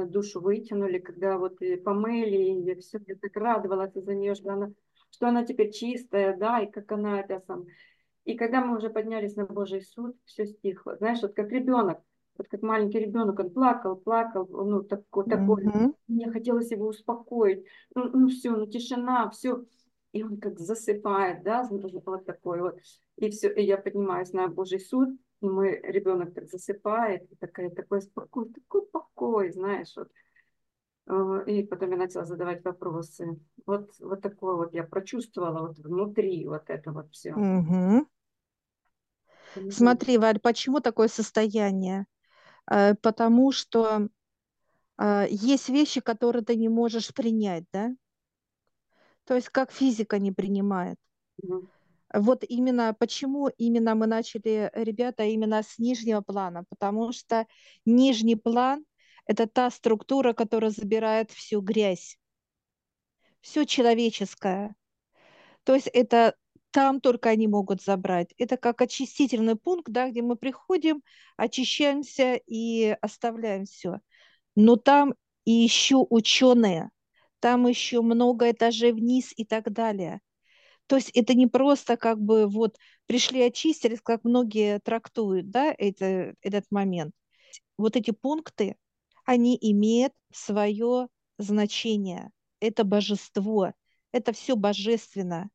душу 0.08 0.40
вытянули, 0.40 0.98
когда 0.98 1.38
вот 1.38 1.60
и 1.60 1.76
помыли, 1.76 2.36
и 2.36 2.62
я 2.62 2.76
все 2.76 2.98
я 3.06 3.16
так 3.16 3.36
радовалась 3.36 3.92
за 3.94 4.14
нее, 4.14 4.34
что 4.34 4.52
она, 4.52 4.72
что 5.10 5.28
она 5.28 5.44
теперь 5.44 5.72
чистая, 5.72 6.36
да, 6.36 6.60
и 6.60 6.70
как 6.70 6.90
она 6.92 7.20
это 7.20 7.42
сам 7.46 7.66
и 8.24 8.36
когда 8.36 8.64
мы 8.64 8.76
уже 8.76 8.90
поднялись 8.90 9.36
на 9.36 9.44
Божий 9.44 9.82
суд, 9.82 10.16
все 10.24 10.46
стихло. 10.46 10.96
Знаешь, 10.96 11.20
вот 11.22 11.34
как 11.34 11.50
ребенок, 11.50 12.00
вот 12.38 12.48
как 12.48 12.62
маленький 12.62 12.98
ребенок, 12.98 13.38
он 13.38 13.50
плакал, 13.50 13.96
плакал, 13.96 14.46
ну, 14.48 14.82
такой, 14.82 15.26
такой. 15.26 15.66
Mm-hmm. 15.66 15.94
Мне 16.08 16.30
хотелось 16.30 16.70
его 16.70 16.88
успокоить. 16.88 17.64
Ну, 17.94 18.04
ну 18.04 18.28
все, 18.28 18.50
ну 18.50 18.66
тишина, 18.66 19.30
все. 19.30 19.64
И 20.12 20.22
он 20.22 20.38
как 20.38 20.58
засыпает, 20.58 21.42
да, 21.42 21.68
вот 21.70 22.24
такой 22.24 22.60
вот. 22.60 22.78
И 23.16 23.30
все, 23.30 23.52
и 23.52 23.62
я 23.62 23.76
поднимаюсь 23.76 24.32
на 24.32 24.48
Божий 24.48 24.80
суд, 24.80 25.10
и 25.44 25.48
мой 25.48 25.80
ребенок 25.82 26.34
так 26.34 26.48
засыпает, 26.48 27.30
и 27.30 27.36
такая, 27.36 27.70
такой 27.70 28.00
спокой, 28.00 28.48
такой 28.48 28.86
покой, 28.86 29.52
знаешь, 29.52 29.92
вот. 29.94 30.08
Э, 31.06 31.44
и 31.46 31.62
потом 31.64 31.90
я 31.90 31.96
начала 31.98 32.24
задавать 32.24 32.64
вопросы. 32.64 33.38
Вот, 33.66 33.90
вот 34.00 34.22
такое 34.22 34.56
вот 34.56 34.74
я 34.74 34.84
прочувствовала 34.84 35.68
вот 35.68 35.78
внутри 35.78 36.46
вот 36.46 36.62
это 36.68 36.92
вот 36.92 37.10
все. 37.12 37.34
Угу. 37.34 38.08
Смотри, 39.70 40.18
Валь, 40.18 40.40
почему 40.40 40.80
такое 40.80 41.08
состояние? 41.08 42.06
Э, 42.70 42.94
потому 42.94 43.52
что 43.52 44.08
э, 44.98 45.26
есть 45.28 45.68
вещи, 45.68 46.00
которые 46.00 46.42
ты 46.42 46.56
не 46.56 46.70
можешь 46.70 47.12
принять, 47.12 47.64
да? 47.70 47.94
То 49.24 49.34
есть 49.34 49.50
как 49.50 49.70
физика 49.70 50.18
не 50.18 50.32
принимает. 50.32 50.96
Угу. 51.42 51.68
Вот 52.14 52.44
именно 52.48 52.94
почему 52.94 53.48
именно 53.58 53.96
мы 53.96 54.06
начали, 54.06 54.70
ребята, 54.74 55.24
именно 55.24 55.64
с 55.64 55.78
нижнего 55.80 56.20
плана, 56.20 56.64
потому 56.68 57.12
что 57.12 57.46
нижний 57.84 58.36
план– 58.36 58.84
это 59.26 59.48
та 59.48 59.68
структура, 59.70 60.32
которая 60.32 60.70
забирает 60.70 61.32
всю 61.32 61.60
грязь, 61.60 62.16
все 63.40 63.64
человеческое. 63.64 64.76
То 65.64 65.74
есть 65.74 65.88
это 65.88 66.36
там 66.70 67.00
только 67.00 67.30
они 67.30 67.48
могут 67.48 67.82
забрать. 67.82 68.32
Это 68.38 68.56
как 68.56 68.80
очистительный 68.80 69.56
пункт, 69.56 69.90
да, 69.90 70.08
где 70.08 70.22
мы 70.22 70.36
приходим, 70.36 71.02
очищаемся 71.36 72.34
и 72.46 72.96
оставляем 73.00 73.64
все. 73.64 73.98
Но 74.54 74.76
там 74.76 75.14
и 75.44 75.50
еще 75.50 76.06
ученые, 76.08 76.90
там 77.40 77.66
еще 77.66 78.02
много 78.02 78.52
этажей 78.52 78.92
вниз 78.92 79.32
и 79.36 79.44
так 79.44 79.72
далее. 79.72 80.20
То 80.86 80.96
есть 80.96 81.10
это 81.10 81.34
не 81.34 81.46
просто 81.46 81.96
как 81.96 82.20
бы 82.20 82.46
вот 82.46 82.76
пришли 83.06 83.42
очистились, 83.42 84.00
как 84.02 84.24
многие 84.24 84.80
трактуют, 84.80 85.50
да, 85.50 85.74
это, 85.76 86.34
этот 86.42 86.64
момент. 86.70 87.14
Вот 87.78 87.96
эти 87.96 88.10
пункты, 88.10 88.76
они 89.24 89.56
имеют 89.60 90.12
свое 90.32 91.08
значение. 91.38 92.30
Это 92.60 92.84
божество, 92.84 93.72
это 94.12 94.32
все 94.32 94.56
божественно. 94.56 95.48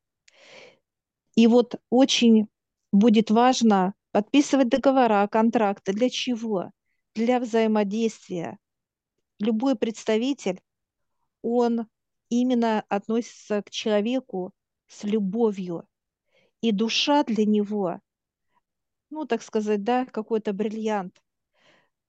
И 1.35 1.47
вот 1.47 1.75
очень 1.89 2.47
будет 2.91 3.31
важно 3.31 3.93
подписывать 4.11 4.69
договора, 4.69 5.27
контракты. 5.27 5.93
Для 5.93 6.09
чего? 6.09 6.71
Для 7.15 7.39
взаимодействия. 7.39 8.57
Любой 9.39 9.75
представитель, 9.75 10.61
он 11.41 11.87
именно 12.29 12.83
относится 12.89 13.61
к 13.61 13.69
человеку 13.69 14.51
с 14.89 15.05
любовью. 15.05 15.87
И 16.61 16.73
душа 16.73 17.23
для 17.23 17.45
него, 17.45 18.01
ну, 19.09 19.25
так 19.25 19.41
сказать, 19.41 19.83
да, 19.83 20.05
какой-то 20.05 20.51
бриллиант, 20.51 21.21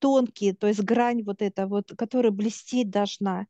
тонкий, 0.01 0.53
то 0.53 0.67
есть 0.67 0.81
грань 0.81 1.23
вот 1.23 1.43
эта 1.43 1.67
вот, 1.69 1.93
которая 1.97 2.33
блестеть 2.33 2.91
должна. 2.91 3.47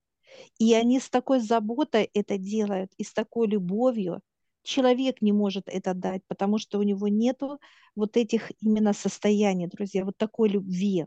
И 0.58 0.74
они 0.74 1.00
с 1.00 1.08
такой 1.08 1.40
заботой 1.40 2.10
это 2.14 2.38
делают, 2.38 2.92
и 2.98 3.04
с 3.04 3.12
такой 3.12 3.48
любовью, 3.48 4.20
человек 4.62 5.22
не 5.22 5.32
может 5.32 5.68
это 5.68 5.94
дать, 5.94 6.22
потому 6.28 6.58
что 6.58 6.78
у 6.78 6.82
него 6.82 7.08
нету 7.08 7.58
вот 7.96 8.16
этих 8.16 8.52
именно 8.60 8.92
состояний, 8.92 9.66
друзья, 9.66 10.04
вот 10.04 10.16
такой 10.18 10.50
любви. 10.50 11.06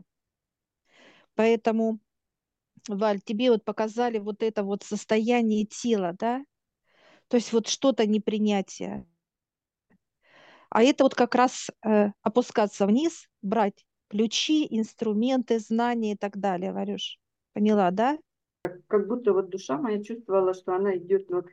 Поэтому, 1.34 2.00
Валь, 2.88 3.20
тебе 3.20 3.50
вот 3.50 3.64
показали 3.64 4.18
вот 4.18 4.42
это 4.42 4.62
вот 4.62 4.82
состояние 4.82 5.66
тела, 5.66 6.14
да? 6.18 6.44
То 7.28 7.36
есть 7.36 7.52
вот 7.52 7.68
что-то 7.68 8.06
непринятие. 8.06 9.06
А 10.70 10.82
это 10.82 11.04
вот 11.04 11.14
как 11.14 11.34
раз 11.34 11.70
э, 11.84 12.10
опускаться 12.22 12.86
вниз, 12.86 13.28
брать 13.42 13.84
ключи, 14.08 14.66
инструменты, 14.70 15.58
знания 15.58 16.12
и 16.12 16.16
так 16.16 16.36
далее, 16.38 16.72
Варюш. 16.72 17.18
Поняла, 17.52 17.90
да? 17.90 18.18
Как 18.88 19.06
будто 19.06 19.32
вот 19.32 19.50
душа 19.50 19.78
моя 19.78 20.02
чувствовала, 20.02 20.54
что 20.54 20.74
она 20.74 20.96
идет 20.96 21.30
ну, 21.30 21.44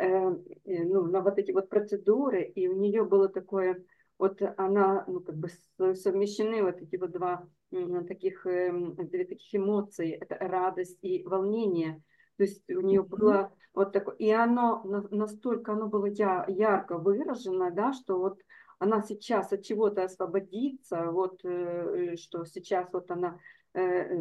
Э, 0.00 0.30
ну, 0.64 1.02
на 1.06 1.20
вот 1.20 1.38
эти 1.38 1.52
вот 1.52 1.68
процедуры, 1.68 2.42
и 2.42 2.68
у 2.68 2.74
нее 2.74 3.04
было 3.04 3.28
такое, 3.28 3.84
вот 4.18 4.40
она, 4.56 5.04
ну, 5.06 5.20
как 5.20 5.36
бы 5.36 5.48
совмещены 5.94 6.62
вот 6.62 6.80
эти 6.80 6.96
вот 6.96 7.10
два 7.10 7.46
таких, 8.08 8.46
эм, 8.46 8.94
две 8.96 9.24
таких 9.26 9.54
эмоции, 9.54 10.12
это 10.12 10.36
радость 10.36 10.98
и 11.02 11.22
волнение. 11.24 12.02
То 12.40 12.44
есть 12.44 12.70
у 12.70 12.80
нее 12.80 13.02
было 13.02 13.52
вот 13.74 13.92
такое, 13.92 14.14
и 14.14 14.30
оно 14.30 14.82
настолько, 15.10 15.74
оно 15.74 15.88
было 15.88 16.06
ярко 16.06 16.96
выражено, 16.96 17.70
да, 17.70 17.92
что 17.92 18.18
вот 18.18 18.40
она 18.78 19.02
сейчас 19.02 19.52
от 19.52 19.62
чего-то 19.62 20.04
освободится, 20.04 21.10
вот 21.10 21.44
э, 21.44 22.16
что 22.16 22.46
сейчас 22.46 22.90
вот 22.94 23.10
она 23.10 23.38
э, 23.74 24.18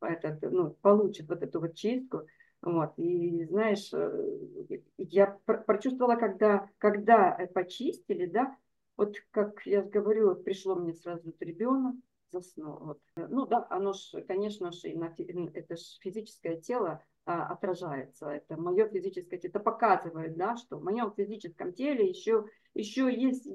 этот, 0.00 0.50
ну, 0.50 0.70
получит 0.80 1.28
вот 1.28 1.42
эту 1.42 1.60
вот 1.60 1.74
чистку, 1.74 2.22
вот. 2.62 2.94
И 2.96 3.44
знаешь, 3.44 3.92
э, 3.92 4.78
я 4.96 5.38
прочувствовала, 5.44 6.16
когда, 6.16 6.70
когда 6.78 7.46
почистили, 7.52 8.24
да, 8.24 8.56
вот 8.96 9.16
как 9.32 9.66
я 9.66 9.82
говорю, 9.82 10.30
вот 10.30 10.44
пришло 10.44 10.76
мне 10.76 10.94
сразу 10.94 11.26
вот 11.26 11.42
ребенок, 11.42 11.96
заснул. 12.30 12.78
Вот. 12.78 13.00
Ну 13.16 13.44
да, 13.44 13.66
оно 13.68 13.92
ж, 13.92 14.22
конечно 14.26 14.72
же, 14.72 14.88
это 14.88 15.76
ж 15.76 15.80
физическое 16.00 16.56
тело 16.58 17.02
а, 17.26 17.46
отражается. 17.52 18.28
Это 18.28 18.56
мое 18.56 18.88
физическое. 18.88 19.38
Это 19.42 19.60
показывает, 19.60 20.36
да, 20.36 20.56
что 20.56 20.78
в 20.78 20.84
моем 20.84 21.12
физическом 21.16 21.72
теле 21.72 22.08
еще, 22.08 22.44
еще 22.74 23.12
есть 23.14 23.46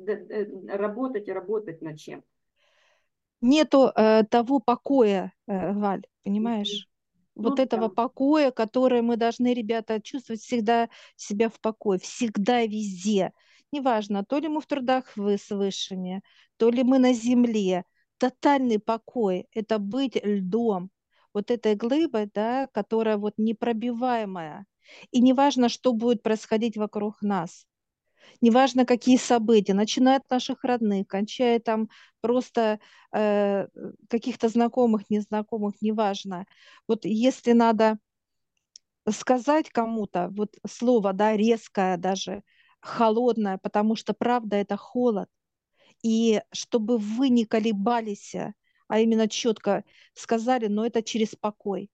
работать 0.67 1.27
и 1.27 1.31
работать 1.33 1.81
над 1.81 1.97
чем. 1.97 2.23
нету 3.41 3.91
э, 3.95 4.23
того 4.29 4.59
покоя, 4.59 5.33
э, 5.47 5.73
Валь, 5.73 6.03
понимаешь? 6.23 6.87
Вот 7.35 7.57
Ну 7.57 7.59
этого 7.59 7.87
да. 7.87 7.89
покоя, 7.89 8.51
который 8.51 9.01
мы 9.01 9.15
должны, 9.17 9.53
ребята, 9.53 10.01
чувствовать 10.01 10.41
всегда 10.41 10.89
себя 11.15 11.49
в 11.49 11.59
покое, 11.61 11.99
всегда 11.99 12.63
везде. 12.65 13.31
Неважно, 13.71 14.25
то 14.25 14.39
ли 14.39 14.47
мы 14.49 14.59
в 14.61 14.67
трудах 14.67 15.15
высвышения, 15.15 16.21
то 16.57 16.69
ли 16.69 16.83
мы 16.83 16.99
на 16.99 17.13
земле. 17.13 17.85
Тотальный 18.17 18.79
покой– 18.79 19.47
это 19.53 19.79
быть 19.79 20.17
льдом, 20.21 20.89
вот 21.39 21.51
этой 21.51 21.75
глыбой, 21.75 22.29
да, 22.33 22.67
которая 22.73 23.17
вот 23.17 23.33
непробиваемая. 23.37 24.65
И 25.11 25.21
неважно, 25.21 25.69
что 25.69 25.93
будет 25.93 26.23
происходить 26.23 26.77
вокруг 26.77 27.21
нас 27.21 27.65
неважно 28.41 28.85
какие 28.85 29.17
события, 29.17 29.73
начиная 29.73 30.17
от 30.17 30.29
наших 30.29 30.63
родных, 30.63 31.07
кончая 31.07 31.59
там 31.59 31.89
просто 32.21 32.79
э, 33.13 33.67
каких-то 34.09 34.49
знакомых, 34.49 35.09
незнакомых, 35.09 35.75
неважно. 35.81 36.45
Вот 36.87 37.05
если 37.05 37.53
надо 37.53 37.99
сказать 39.09 39.69
кому-то 39.69 40.29
вот 40.31 40.55
слово, 40.67 41.13
да, 41.13 41.35
резкое 41.35 41.97
даже, 41.97 42.43
холодное, 42.79 43.57
потому 43.57 43.95
что 43.95 44.13
правда 44.13 44.57
это 44.57 44.77
холод, 44.77 45.29
и 46.01 46.41
чтобы 46.53 46.97
вы 46.97 47.29
не 47.29 47.45
колебались, 47.45 48.35
а 48.89 48.99
именно 48.99 49.29
четко 49.29 49.85
сказали, 50.13 50.67
но 50.67 50.85
это 50.85 51.01
через 51.01 51.35
покой. 51.35 51.89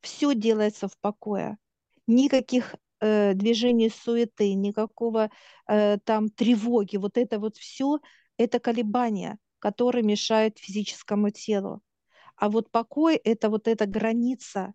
Все 0.00 0.34
делается 0.34 0.86
в 0.86 0.96
покое. 1.00 1.58
Никаких 2.06 2.76
э, 3.00 3.34
движений 3.34 3.90
суеты, 3.90 4.54
никакого 4.54 5.30
э, 5.66 5.98
там 6.04 6.28
тревоги. 6.28 6.96
Вот 6.98 7.18
это 7.18 7.38
вот 7.40 7.56
все, 7.56 7.98
это 8.36 8.60
колебания, 8.60 9.38
которые 9.58 10.04
мешают 10.04 10.58
физическому 10.58 11.30
телу. 11.30 11.82
А 12.36 12.48
вот 12.48 12.70
покой– 12.70 13.16
это 13.24 13.50
вот 13.50 13.66
эта 13.66 13.86
граница 13.86 14.74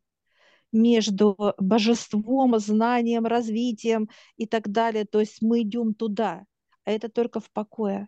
между 0.72 1.54
божеством, 1.58 2.60
знанием, 2.60 3.26
развитием 3.26 4.10
и 4.36 4.46
так 4.46 4.70
далее. 4.70 5.06
То 5.06 5.20
есть 5.20 5.42
мы 5.42 5.62
идем 5.62 5.94
туда, 5.94 6.46
а 6.84 6.92
это 6.92 7.10
только 7.10 7.40
в 7.40 7.52
покое, 7.52 8.08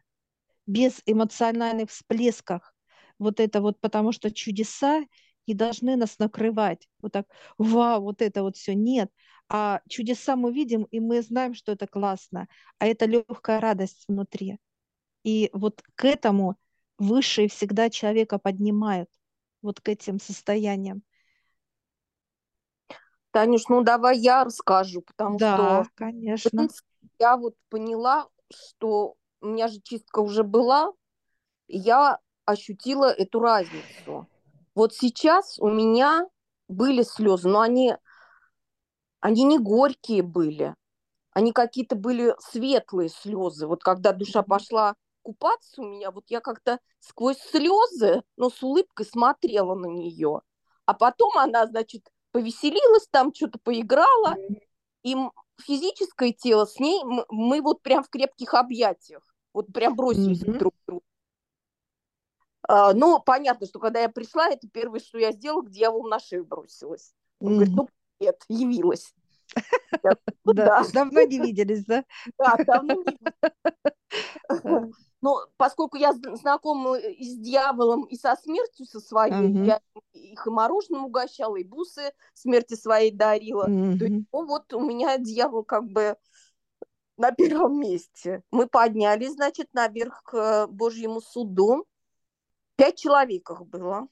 без 0.65 1.01
эмоциональных 1.05 1.89
всплесков. 1.91 2.73
Вот 3.19 3.39
это 3.39 3.61
вот, 3.61 3.79
потому 3.79 4.11
что 4.11 4.31
чудеса 4.31 5.03
не 5.47 5.53
должны 5.53 5.95
нас 5.95 6.19
накрывать. 6.19 6.87
Вот 7.01 7.13
так, 7.13 7.25
вау, 7.57 8.01
вот 8.01 8.21
это 8.21 8.43
вот 8.43 8.57
все. 8.57 8.75
Нет. 8.75 9.11
А 9.49 9.81
чудеса 9.87 10.35
мы 10.35 10.51
видим, 10.51 10.83
и 10.83 10.99
мы 10.99 11.21
знаем, 11.21 11.53
что 11.53 11.71
это 11.71 11.87
классно. 11.87 12.47
А 12.79 12.87
это 12.87 13.05
легкая 13.05 13.61
радость 13.61 14.03
внутри. 14.07 14.59
И 15.23 15.49
вот 15.53 15.81
к 15.95 16.05
этому 16.05 16.57
высшие 16.97 17.47
всегда 17.47 17.89
человека 17.89 18.39
поднимают, 18.39 19.09
вот 19.61 19.79
к 19.79 19.89
этим 19.89 20.19
состояниям. 20.19 21.03
Танюш, 23.31 23.67
ну 23.69 23.83
давай 23.83 24.17
я 24.17 24.43
расскажу, 24.43 25.01
потому 25.01 25.37
да, 25.37 25.55
что 25.55 25.89
конечно. 25.95 26.67
я 27.19 27.37
вот 27.37 27.55
поняла, 27.69 28.27
что 28.51 29.15
у 29.41 29.47
меня 29.47 29.67
же 29.67 29.79
чистка 29.81 30.19
уже 30.19 30.43
была, 30.43 30.91
я 31.67 32.19
ощутила 32.47 33.11
эту 33.11 33.39
разницу. 33.39 34.27
Вот 34.73 34.95
сейчас 34.95 35.59
у 35.59 35.69
меня 35.69 36.25
были 36.67 37.03
слезы, 37.03 37.49
но 37.49 37.59
они, 37.59 37.95
они 39.19 39.43
не 39.43 39.59
горькие 39.59 40.23
были, 40.23 40.73
они 41.31 41.51
какие-то 41.51 41.95
были 41.95 42.35
светлые 42.39 43.09
слезы. 43.09 43.67
Вот 43.67 43.83
когда 43.83 44.13
душа 44.13 44.43
пошла 44.43 44.95
купаться 45.23 45.81
у 45.81 45.85
меня, 45.85 46.09
вот 46.09 46.23
я 46.29 46.39
как-то 46.39 46.79
сквозь 46.99 47.37
слезы, 47.37 48.23
но 48.37 48.49
с 48.49 48.63
улыбкой 48.63 49.05
смотрела 49.05 49.75
на 49.75 49.87
нее. 49.87 50.41
А 50.85 50.93
потом 50.93 51.37
она, 51.37 51.67
значит, 51.67 52.07
повеселилась 52.31 53.07
там, 53.11 53.33
что-то 53.33 53.59
поиграла, 53.59 54.35
и 55.03 55.15
физическое 55.61 56.31
тело 56.31 56.65
с 56.65 56.79
ней, 56.79 57.03
мы, 57.03 57.25
мы 57.29 57.61
вот 57.61 57.81
прям 57.81 58.03
в 58.03 58.09
крепких 58.09 58.53
объятиях, 58.53 59.21
вот 59.53 59.67
прям 59.73 59.95
бросились 59.95 60.43
mm-hmm. 60.43 60.57
друг 60.59 60.75
к 60.75 60.87
другу. 60.87 61.03
Ну, 62.67 63.19
понятно, 63.25 63.65
что 63.65 63.79
когда 63.79 64.01
я 64.01 64.09
пришла, 64.09 64.49
это 64.49 64.67
первое, 64.67 64.99
что 64.99 65.17
я 65.17 65.31
сделала, 65.31 65.61
к 65.61 65.69
дьяволу 65.69 66.07
на 66.09 66.19
шею 66.19 66.45
бросилась. 66.45 67.13
Он 67.39 67.47
mm-hmm. 67.47 67.55
говорит, 67.55 67.75
ну, 67.75 67.89
привет, 68.17 68.43
явилась. 68.49 69.13
Да, 70.43 70.83
давно 70.93 71.21
не 71.23 71.39
виделись, 71.39 71.83
да? 71.85 72.05
Да, 72.37 72.55
давно 72.65 72.93
не 72.93 73.03
виделись. 74.63 74.95
Но 75.21 75.45
поскольку 75.57 75.97
я 75.97 76.13
знакома 76.13 76.97
и 76.97 77.23
с 77.23 77.37
дьяволом, 77.37 78.03
и 78.03 78.15
со 78.15 78.35
смертью 78.35 78.85
со 78.85 78.99
своей, 78.99 79.65
я 79.65 79.81
их 80.13 80.45
и 80.45 80.49
мороженым 80.49 81.05
угощала, 81.05 81.57
и 81.57 81.63
бусы 81.63 82.13
смерти 82.33 82.75
своей 82.75 83.11
дарила. 83.11 83.65
То 83.65 84.05
есть, 84.05 84.27
ну, 84.31 84.45
вот 84.45 84.71
у 84.73 84.79
меня 84.79 85.17
дьявол 85.17 85.63
как 85.63 85.85
бы 85.85 86.15
на 87.17 87.31
первом 87.31 87.79
месте. 87.79 88.43
Мы 88.51 88.67
поднялись, 88.67 89.33
значит, 89.33 89.73
наверх 89.73 90.21
к 90.23 90.67
Божьему 90.67 91.19
суду. 91.19 91.85
Пять 92.77 92.97
человек 92.97 93.49
их 93.51 93.65
было. 93.65 94.07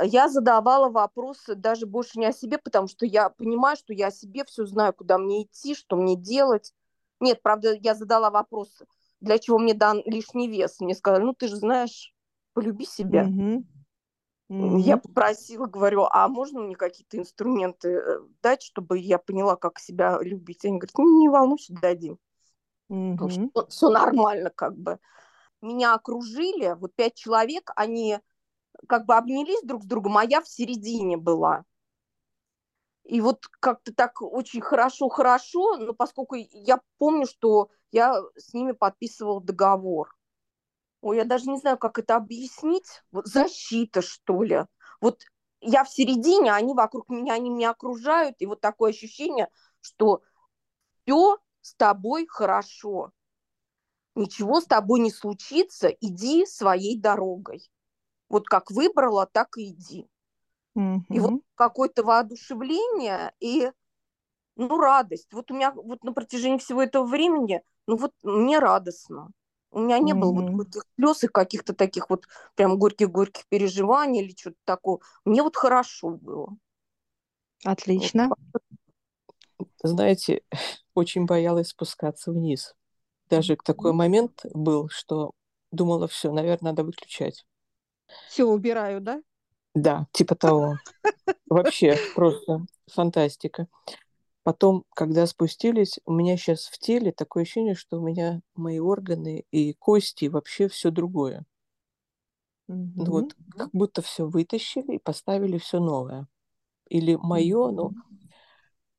Я 0.00 0.28
задавала 0.28 0.88
вопросы 0.88 1.56
даже 1.56 1.86
больше 1.86 2.20
не 2.20 2.26
о 2.26 2.32
себе, 2.32 2.58
потому 2.58 2.86
что 2.86 3.04
я 3.04 3.30
понимаю, 3.30 3.76
что 3.76 3.92
я 3.92 4.06
о 4.06 4.12
себе 4.12 4.44
все 4.44 4.64
знаю, 4.64 4.92
куда 4.92 5.18
мне 5.18 5.42
идти, 5.42 5.74
что 5.74 5.96
мне 5.96 6.14
делать. 6.14 6.72
Нет, 7.18 7.42
правда, 7.42 7.74
я 7.74 7.94
задала 7.94 8.30
вопросы 8.30 8.86
для 9.22 9.38
чего 9.38 9.58
мне 9.58 9.72
дан 9.72 10.02
лишний 10.04 10.48
вес. 10.48 10.80
Мне 10.80 10.94
сказали, 10.94 11.22
ну 11.22 11.32
ты 11.32 11.48
же 11.48 11.56
знаешь, 11.56 12.12
полюби 12.52 12.84
себя. 12.84 13.24
Mm-hmm. 13.24 13.64
Mm-hmm. 14.50 14.78
Я 14.80 14.96
попросила, 14.98 15.66
говорю, 15.66 16.06
а 16.10 16.28
можно 16.28 16.60
мне 16.60 16.74
какие-то 16.74 17.16
инструменты 17.16 17.88
э, 17.88 18.20
дать, 18.42 18.62
чтобы 18.62 18.98
я 18.98 19.18
поняла, 19.18 19.56
как 19.56 19.78
себя 19.78 20.18
любить? 20.20 20.64
Они 20.64 20.78
говорят, 20.78 20.98
ну 20.98 21.20
не 21.20 21.28
волнуйся, 21.28 21.72
дадим. 21.72 22.18
Mm-hmm. 22.90 23.68
Все 23.68 23.88
нормально 23.88 24.50
как 24.50 24.76
бы. 24.76 24.98
Меня 25.62 25.94
окружили, 25.94 26.76
вот 26.78 26.94
пять 26.94 27.14
человек, 27.14 27.70
они 27.76 28.18
как 28.88 29.06
бы 29.06 29.14
обнялись 29.14 29.62
друг 29.62 29.84
с 29.84 29.86
другом, 29.86 30.18
а 30.18 30.24
я 30.24 30.40
в 30.40 30.48
середине 30.48 31.16
была. 31.16 31.64
И 33.04 33.20
вот 33.20 33.46
как-то 33.60 33.94
так 33.94 34.22
очень 34.22 34.60
хорошо-хорошо, 34.60 35.76
но 35.76 35.92
поскольку 35.92 36.36
я 36.36 36.80
помню, 36.98 37.26
что 37.26 37.68
я 37.90 38.20
с 38.36 38.54
ними 38.54 38.72
подписывал 38.72 39.40
договор. 39.40 40.14
Ой, 41.00 41.16
я 41.16 41.24
даже 41.24 41.50
не 41.50 41.58
знаю, 41.58 41.78
как 41.78 41.98
это 41.98 42.16
объяснить. 42.16 43.02
Вот 43.10 43.26
защита, 43.26 44.02
что 44.02 44.42
ли. 44.42 44.64
Вот 45.00 45.22
я 45.60 45.84
в 45.84 45.90
середине, 45.90 46.52
они 46.52 46.74
вокруг 46.74 47.08
меня, 47.08 47.34
они 47.34 47.50
меня 47.50 47.70
окружают, 47.70 48.36
и 48.38 48.46
вот 48.46 48.60
такое 48.60 48.90
ощущение, 48.90 49.48
что 49.80 50.22
все 51.04 51.38
с 51.60 51.74
тобой 51.74 52.26
хорошо. 52.28 53.12
Ничего 54.14 54.60
с 54.60 54.66
тобой 54.66 55.00
не 55.00 55.10
случится, 55.10 55.88
иди 55.88 56.44
своей 56.46 56.98
дорогой. 56.98 57.70
Вот 58.28 58.46
как 58.46 58.70
выбрала, 58.70 59.26
так 59.26 59.56
и 59.56 59.70
иди. 59.70 60.06
Mm-hmm. 60.76 61.04
И 61.10 61.18
вот 61.18 61.42
какое-то 61.54 62.02
воодушевление 62.02 63.32
и 63.40 63.70
ну, 64.56 64.78
радость. 64.78 65.32
Вот 65.32 65.50
у 65.50 65.54
меня 65.54 65.72
вот 65.72 66.02
на 66.04 66.12
протяжении 66.12 66.58
всего 66.58 66.82
этого 66.82 67.04
времени, 67.04 67.62
ну 67.86 67.96
вот 67.96 68.12
мне 68.22 68.58
радостно. 68.58 69.30
У 69.70 69.80
меня 69.80 69.98
не 69.98 70.12
mm-hmm. 70.12 70.18
было 70.18 70.32
вот 70.32 70.50
горьких 70.50 70.84
слез 70.96 71.24
и 71.24 71.28
каких-то 71.28 71.74
таких 71.74 72.10
вот 72.10 72.26
прям 72.54 72.78
горьких-горьких 72.78 73.46
переживаний 73.48 74.22
или 74.22 74.34
что-то 74.36 74.58
такого. 74.64 75.00
Мне 75.24 75.42
вот 75.42 75.56
хорошо 75.56 76.10
было. 76.10 76.56
Отлично. 77.64 78.28
Вот. 79.58 79.68
Знаете, 79.82 80.42
очень 80.94 81.24
боялась 81.24 81.68
спускаться 81.68 82.32
вниз. 82.32 82.74
Даже 83.28 83.56
такой 83.56 83.92
момент 83.92 84.44
был, 84.52 84.88
что 84.88 85.32
думала, 85.70 86.06
все, 86.08 86.32
наверное, 86.32 86.72
надо 86.72 86.84
выключать. 86.84 87.46
Все, 88.28 88.44
убираю, 88.44 89.00
да? 89.00 89.22
Да, 89.74 90.06
типа 90.12 90.34
того. 90.34 90.76
Вообще 91.46 91.96
просто 92.14 92.66
фантастика. 92.90 93.68
Потом, 94.42 94.84
когда 94.94 95.26
спустились, 95.26 96.00
у 96.04 96.12
меня 96.12 96.36
сейчас 96.36 96.66
в 96.66 96.78
теле 96.78 97.12
такое 97.12 97.44
ощущение, 97.44 97.74
что 97.74 97.98
у 97.98 98.04
меня 98.04 98.40
мои 98.54 98.80
органы 98.80 99.44
и 99.52 99.72
кости, 99.74 100.26
вообще 100.26 100.68
все 100.68 100.90
другое. 100.90 101.44
Mm-hmm. 102.68 102.92
Вот, 102.96 103.36
как 103.56 103.70
будто 103.72 104.02
все 104.02 104.26
вытащили 104.26 104.96
и 104.96 104.98
поставили 104.98 105.58
все 105.58 105.78
новое. 105.78 106.26
Или 106.88 107.14
мое, 107.14 107.70
ну, 107.70 107.92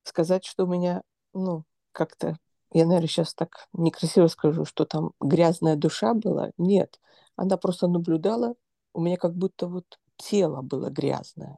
сказать, 0.04 0.46
что 0.46 0.64
у 0.64 0.68
меня, 0.68 1.04
ну, 1.34 1.66
как-то, 1.92 2.38
я, 2.74 2.86
наверное, 2.86 3.08
сейчас 3.08 3.34
так 3.34 3.68
некрасиво 3.74 4.28
скажу, 4.28 4.66
что 4.66 4.86
там 4.86 5.12
грязная 5.20 5.76
душа 5.76 6.14
была. 6.14 6.52
Нет, 6.58 7.00
она 7.36 7.58
просто 7.58 7.88
наблюдала, 7.88 8.56
у 8.94 9.02
меня 9.02 9.18
как 9.18 9.36
будто 9.36 9.68
вот 9.68 10.00
тело 10.18 10.62
было 10.62 10.90
грязное. 10.90 11.58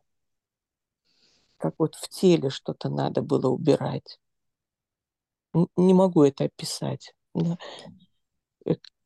Как 1.57 1.75
вот 1.77 1.95
в 1.95 2.09
теле 2.09 2.49
что-то 2.49 2.89
надо 2.89 3.21
было 3.21 3.47
убирать. 3.47 4.19
Не 5.77 5.93
могу 5.93 6.23
это 6.23 6.45
описать. 6.45 7.13
Да. 7.33 7.57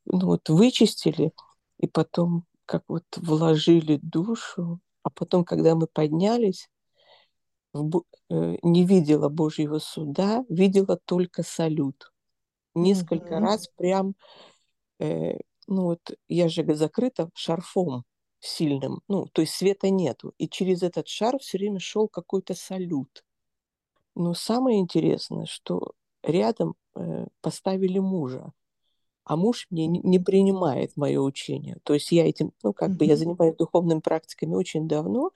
Ну 0.06 0.26
вот 0.26 0.50
вычистили, 0.50 1.34
и 1.78 1.88
потом 1.88 2.46
как 2.66 2.84
вот 2.88 3.04
вложили 3.18 4.00
душу, 4.02 4.80
а 5.04 5.10
потом, 5.12 5.46
когда 5.46 5.76
мы 5.76 5.86
поднялись, 5.86 6.70
не 7.74 8.86
видела 8.86 9.30
Божьего 9.30 9.80
суда, 9.80 10.44
видела 10.50 11.00
только 11.06 11.44
салют. 11.44 12.12
Несколько 12.76 13.36
mm-hmm. 13.36 13.40
раз 13.40 13.68
прям, 13.76 14.16
э, 15.00 15.38
ну 15.68 15.84
вот 15.84 16.00
я 16.28 16.50
же 16.50 16.64
закрыта 16.76 17.30
шарфом 17.34 18.04
сильным, 18.40 19.02
ну, 19.08 19.26
то 19.28 19.42
есть 19.42 19.54
света 19.54 19.90
нету. 19.90 20.34
И 20.38 20.48
через 20.48 20.84
этот 20.84 21.08
шар 21.08 21.38
все 21.40 21.58
время 21.58 21.80
шел 21.80 22.08
какой-то 22.08 22.54
салют. 22.54 23.24
Но 24.16 24.34
самое 24.34 24.80
интересное, 24.80 25.46
что 25.46 25.94
рядом 26.24 26.76
э, 26.96 27.28
поставили 27.42 28.00
мужа, 28.00 28.52
а 29.24 29.36
муж 29.36 29.68
мне 29.70 29.88
не, 29.88 30.00
не 30.00 30.20
принимает 30.20 30.96
мое 30.96 31.20
учение. 31.20 31.78
То 31.84 31.94
есть 31.94 32.12
я 32.12 32.28
этим, 32.28 32.52
ну, 32.64 32.74
как 32.74 32.92
mm-hmm. 32.92 32.98
бы 32.98 33.06
я 33.06 33.16
занимаюсь 33.16 33.56
духовными 33.56 34.00
практиками 34.00 34.56
очень 34.56 34.88
давно, 34.88 35.32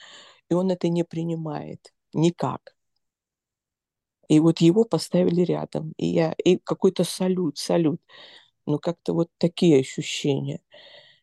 и 0.50 0.54
он 0.54 0.72
это 0.72 0.88
не 0.88 1.04
принимает 1.04 1.93
никак. 2.13 2.76
И 4.28 4.39
вот 4.39 4.62
его 4.62 4.84
поставили 4.84 5.41
рядом, 5.41 5.93
и 5.97 6.08
я, 6.08 6.34
и 6.43 6.58
какой-то 6.58 7.04
салют, 7.04 7.58
салют. 7.58 8.02
Ну, 8.65 8.80
как-то 8.80 9.13
вот 9.13 9.30
такие 9.38 9.80
ощущения. 9.80 10.62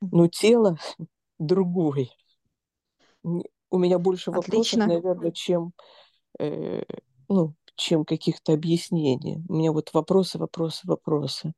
Но 0.00 0.29
тело 0.29 0.79
другое. 1.38 2.09
У 3.22 3.79
меня 3.79 3.98
больше 3.98 4.31
Отлично. 4.31 4.87
вопросов, 4.87 5.05
наверное, 5.05 5.33
чем, 5.33 5.72
э, 6.38 6.83
ну, 7.29 7.55
чем 7.76 8.05
каких-то 8.05 8.53
объяснений. 8.53 9.42
У 9.48 9.55
меня 9.55 9.72
вот 9.72 9.92
вопросы, 9.92 10.38
вопросы, 10.38 10.87
вопросы. 10.87 11.53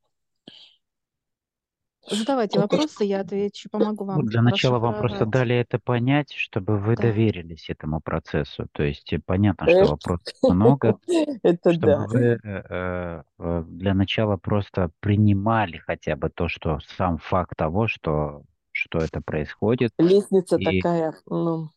Задавайте 2.09 2.59
вопросы, 2.59 3.05
я 3.05 3.21
отвечу, 3.21 3.69
помогу 3.69 4.05
вам. 4.05 4.19
Ну, 4.19 4.23
для 4.23 4.41
начала 4.41 4.79
вам 4.79 4.97
просто 4.97 5.25
дали 5.25 5.55
это 5.55 5.79
понять, 5.79 6.33
чтобы 6.33 6.77
вы 6.77 6.95
да. 6.95 7.03
доверились 7.03 7.69
этому 7.69 8.01
процессу. 8.01 8.67
То 8.71 8.83
есть 8.83 9.13
э, 9.13 9.19
понятно, 9.25 9.67
что 9.69 9.85
вопросов 9.85 10.33
много, 10.43 10.97
это 11.43 11.73
чтобы 11.73 11.87
да. 11.87 12.05
вы 12.07 12.39
э, 12.43 13.23
э, 13.39 13.63
для 13.67 13.93
начала 13.93 14.37
просто 14.37 14.91
принимали 14.99 15.77
хотя 15.77 16.15
бы 16.15 16.29
то, 16.29 16.47
что 16.47 16.79
сам 16.97 17.17
факт 17.17 17.55
того, 17.57 17.87
что 17.87 18.43
что 18.73 18.99
это 18.99 19.21
происходит. 19.21 19.91
Лестница 19.99 20.57
и, 20.57 20.81
такая, 20.81 21.13
ну, 21.27 21.69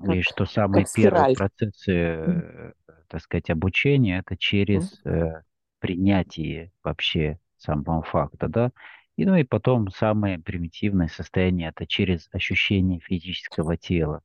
как, 0.00 0.14
и 0.14 0.22
что 0.22 0.46
самые 0.46 0.86
первые 0.94 1.34
процессы, 1.34 1.92
mm. 1.92 2.72
так 3.08 3.20
сказать, 3.20 3.50
обучения 3.50 4.20
это 4.20 4.36
через 4.36 5.00
mm. 5.04 5.10
э, 5.10 5.42
принятие 5.80 6.72
вообще 6.82 7.38
самого 7.58 8.02
факта, 8.02 8.48
да. 8.48 8.70
И, 9.16 9.24
ну 9.24 9.36
и 9.36 9.44
потом 9.44 9.90
самое 9.90 10.38
примитивное 10.38 11.08
состояние 11.08 11.68
это 11.68 11.86
через 11.86 12.28
ощущение 12.32 13.00
физического 13.00 13.76
тела. 13.76 14.22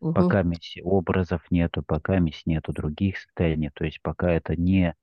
Угу. 0.00 0.14
Пока 0.14 0.42
образов 0.82 1.42
нету, 1.50 1.82
пока 1.82 2.18
нету 2.46 2.72
других 2.72 3.18
состояний, 3.18 3.70
то 3.72 3.84
есть 3.84 4.00
пока 4.02 4.30
это 4.32 4.56
не 4.56 4.94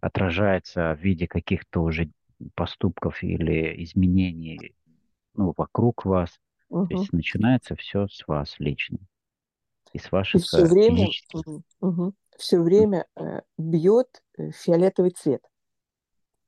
отражается 0.00 0.94
в 0.94 1.00
виде 1.00 1.26
каких-то 1.26 1.82
уже 1.82 2.10
поступков 2.54 3.22
или 3.22 3.82
изменений 3.84 4.74
ну, 5.34 5.52
вокруг 5.56 6.04
вас. 6.04 6.38
Угу. 6.68 6.86
То 6.86 6.94
есть 6.94 7.12
начинается 7.12 7.76
все 7.76 8.06
с 8.08 8.26
вас 8.28 8.56
лично. 8.58 8.98
И 9.92 9.98
с 9.98 10.12
ваших 10.12 10.42
и 10.42 10.44
все 10.44 10.64
время, 10.66 11.08
угу, 11.80 12.14
все 12.36 12.60
время 12.60 13.06
э, 13.16 13.40
бьет 13.58 14.22
э, 14.38 14.52
фиолетовый 14.52 15.10
цвет. 15.10 15.42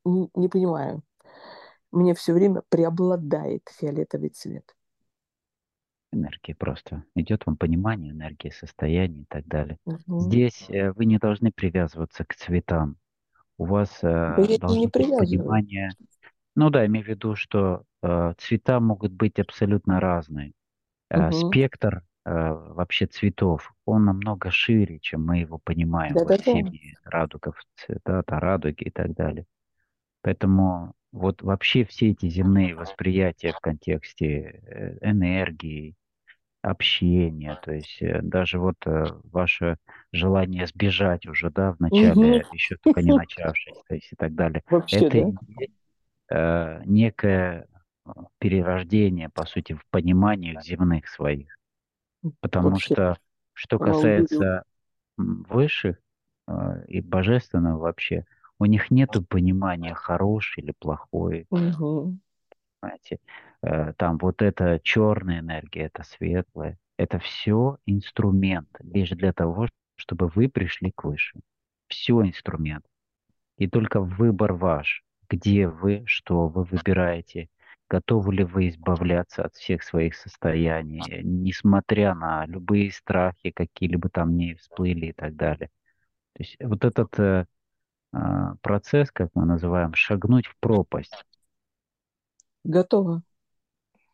Не, 0.04 0.28
не 0.34 0.48
понимаю 0.48 1.02
мне 1.92 2.14
все 2.14 2.32
время 2.32 2.62
преобладает 2.68 3.68
фиолетовый 3.78 4.30
цвет. 4.30 4.74
Энергия 6.10 6.54
просто. 6.54 7.04
Идет 7.14 7.46
вам 7.46 7.56
понимание 7.56 8.12
энергии, 8.12 8.50
состояния 8.50 9.22
и 9.22 9.26
так 9.26 9.46
далее. 9.46 9.78
Угу. 9.84 10.20
Здесь 10.20 10.66
э, 10.68 10.92
вы 10.92 11.06
не 11.06 11.18
должны 11.18 11.52
привязываться 11.52 12.24
к 12.24 12.34
цветам. 12.34 12.96
У 13.56 13.64
вас 13.64 13.98
э, 14.02 14.34
да 14.36 14.58
должно 14.58 14.82
быть 14.82 14.92
понимание. 14.92 15.90
Ну 16.54 16.68
да, 16.68 16.84
имею 16.86 17.04
в 17.04 17.08
виду, 17.08 17.34
что 17.34 17.84
э, 18.02 18.34
цвета 18.36 18.78
могут 18.80 19.12
быть 19.12 19.38
абсолютно 19.38 20.00
разные. 20.00 20.52
Э, 21.08 21.28
угу. 21.28 21.48
Спектр 21.48 22.02
э, 22.26 22.30
вообще 22.30 23.06
цветов, 23.06 23.72
он 23.86 24.04
намного 24.04 24.50
шире, 24.50 24.98
чем 24.98 25.24
мы 25.24 25.38
его 25.38 25.58
понимаем. 25.64 26.12
Да, 26.12 26.20
вот 26.20 26.28
да, 26.28 26.36
всеми 26.36 26.94
да. 27.04 27.10
радугов, 27.10 27.56
цвета, 27.76 28.22
радуги 28.26 28.84
и 28.84 28.90
так 28.90 29.14
далее. 29.14 29.46
Поэтому 30.20 30.94
вот 31.12 31.42
вообще 31.42 31.84
все 31.84 32.10
эти 32.10 32.28
земные 32.28 32.74
восприятия 32.74 33.52
в 33.52 33.60
контексте 33.60 34.60
э, 34.66 34.98
энергии, 35.10 35.94
общения, 36.62 37.58
то 37.62 37.72
есть 37.72 38.00
э, 38.00 38.20
даже 38.22 38.58
вот 38.58 38.76
э, 38.86 39.06
ваше 39.24 39.78
желание 40.12 40.66
сбежать 40.66 41.26
уже, 41.26 41.50
да, 41.50 41.72
в 41.72 41.80
начале, 41.80 42.42
угу. 42.42 42.54
еще 42.54 42.76
только 42.76 43.02
не 43.02 43.12
начавшись, 43.12 43.76
то 43.88 43.94
есть 43.94 44.12
и 44.12 44.16
так 44.16 44.34
далее. 44.34 44.62
Вообще, 44.70 45.06
Это 45.06 45.32
да? 46.28 46.78
э, 46.78 46.82
некое 46.86 47.66
перерождение, 48.38 49.28
по 49.28 49.44
сути, 49.44 49.74
в 49.74 49.84
понимании 49.90 50.58
земных 50.62 51.08
своих. 51.08 51.56
Потому 52.40 52.70
Вообще. 52.70 52.94
что, 52.94 53.18
что 53.54 53.78
касается 53.78 54.62
высших 55.16 55.96
э, 56.46 56.84
и 56.86 57.00
божественного 57.00 57.78
вообще, 57.78 58.24
у 58.62 58.66
них 58.66 58.92
нет 58.92 59.10
понимания 59.28 59.92
хороший 59.92 60.62
или 60.62 60.72
плохой. 60.78 61.46
Угу. 61.50 62.16
Понимаете? 62.80 63.18
Э, 63.60 63.92
там 63.96 64.18
вот 64.18 64.40
это 64.40 64.78
черная 64.82 65.40
энергия, 65.40 65.86
это 65.86 66.04
светлая. 66.04 66.78
Это 66.96 67.18
все 67.18 67.78
инструмент 67.86 68.68
лишь 68.78 69.10
для 69.10 69.32
того, 69.32 69.66
чтобы 69.96 70.28
вы 70.28 70.48
пришли 70.48 70.92
к 70.92 71.02
высшему. 71.02 71.42
Все 71.88 72.22
инструмент. 72.22 72.84
И 73.58 73.68
только 73.68 74.00
выбор 74.00 74.52
ваш, 74.52 75.02
где 75.28 75.66
вы, 75.66 76.04
что 76.06 76.46
вы 76.46 76.62
выбираете, 76.62 77.48
готовы 77.90 78.32
ли 78.32 78.44
вы 78.44 78.68
избавляться 78.68 79.44
от 79.44 79.54
всех 79.56 79.82
своих 79.82 80.14
состояний, 80.14 81.02
несмотря 81.24 82.14
на 82.14 82.46
любые 82.46 82.92
страхи, 82.92 83.50
какие-либо 83.50 84.08
там 84.08 84.36
не 84.36 84.54
всплыли 84.54 85.06
и 85.06 85.12
так 85.12 85.34
далее. 85.34 85.70
То 86.34 86.42
есть 86.42 86.56
вот 86.60 86.84
этот 86.84 87.18
э, 87.18 87.46
процесс, 88.60 89.10
как 89.10 89.30
мы 89.34 89.44
называем, 89.44 89.94
шагнуть 89.94 90.46
в 90.46 90.56
пропасть. 90.58 91.24
Готово. 92.64 93.22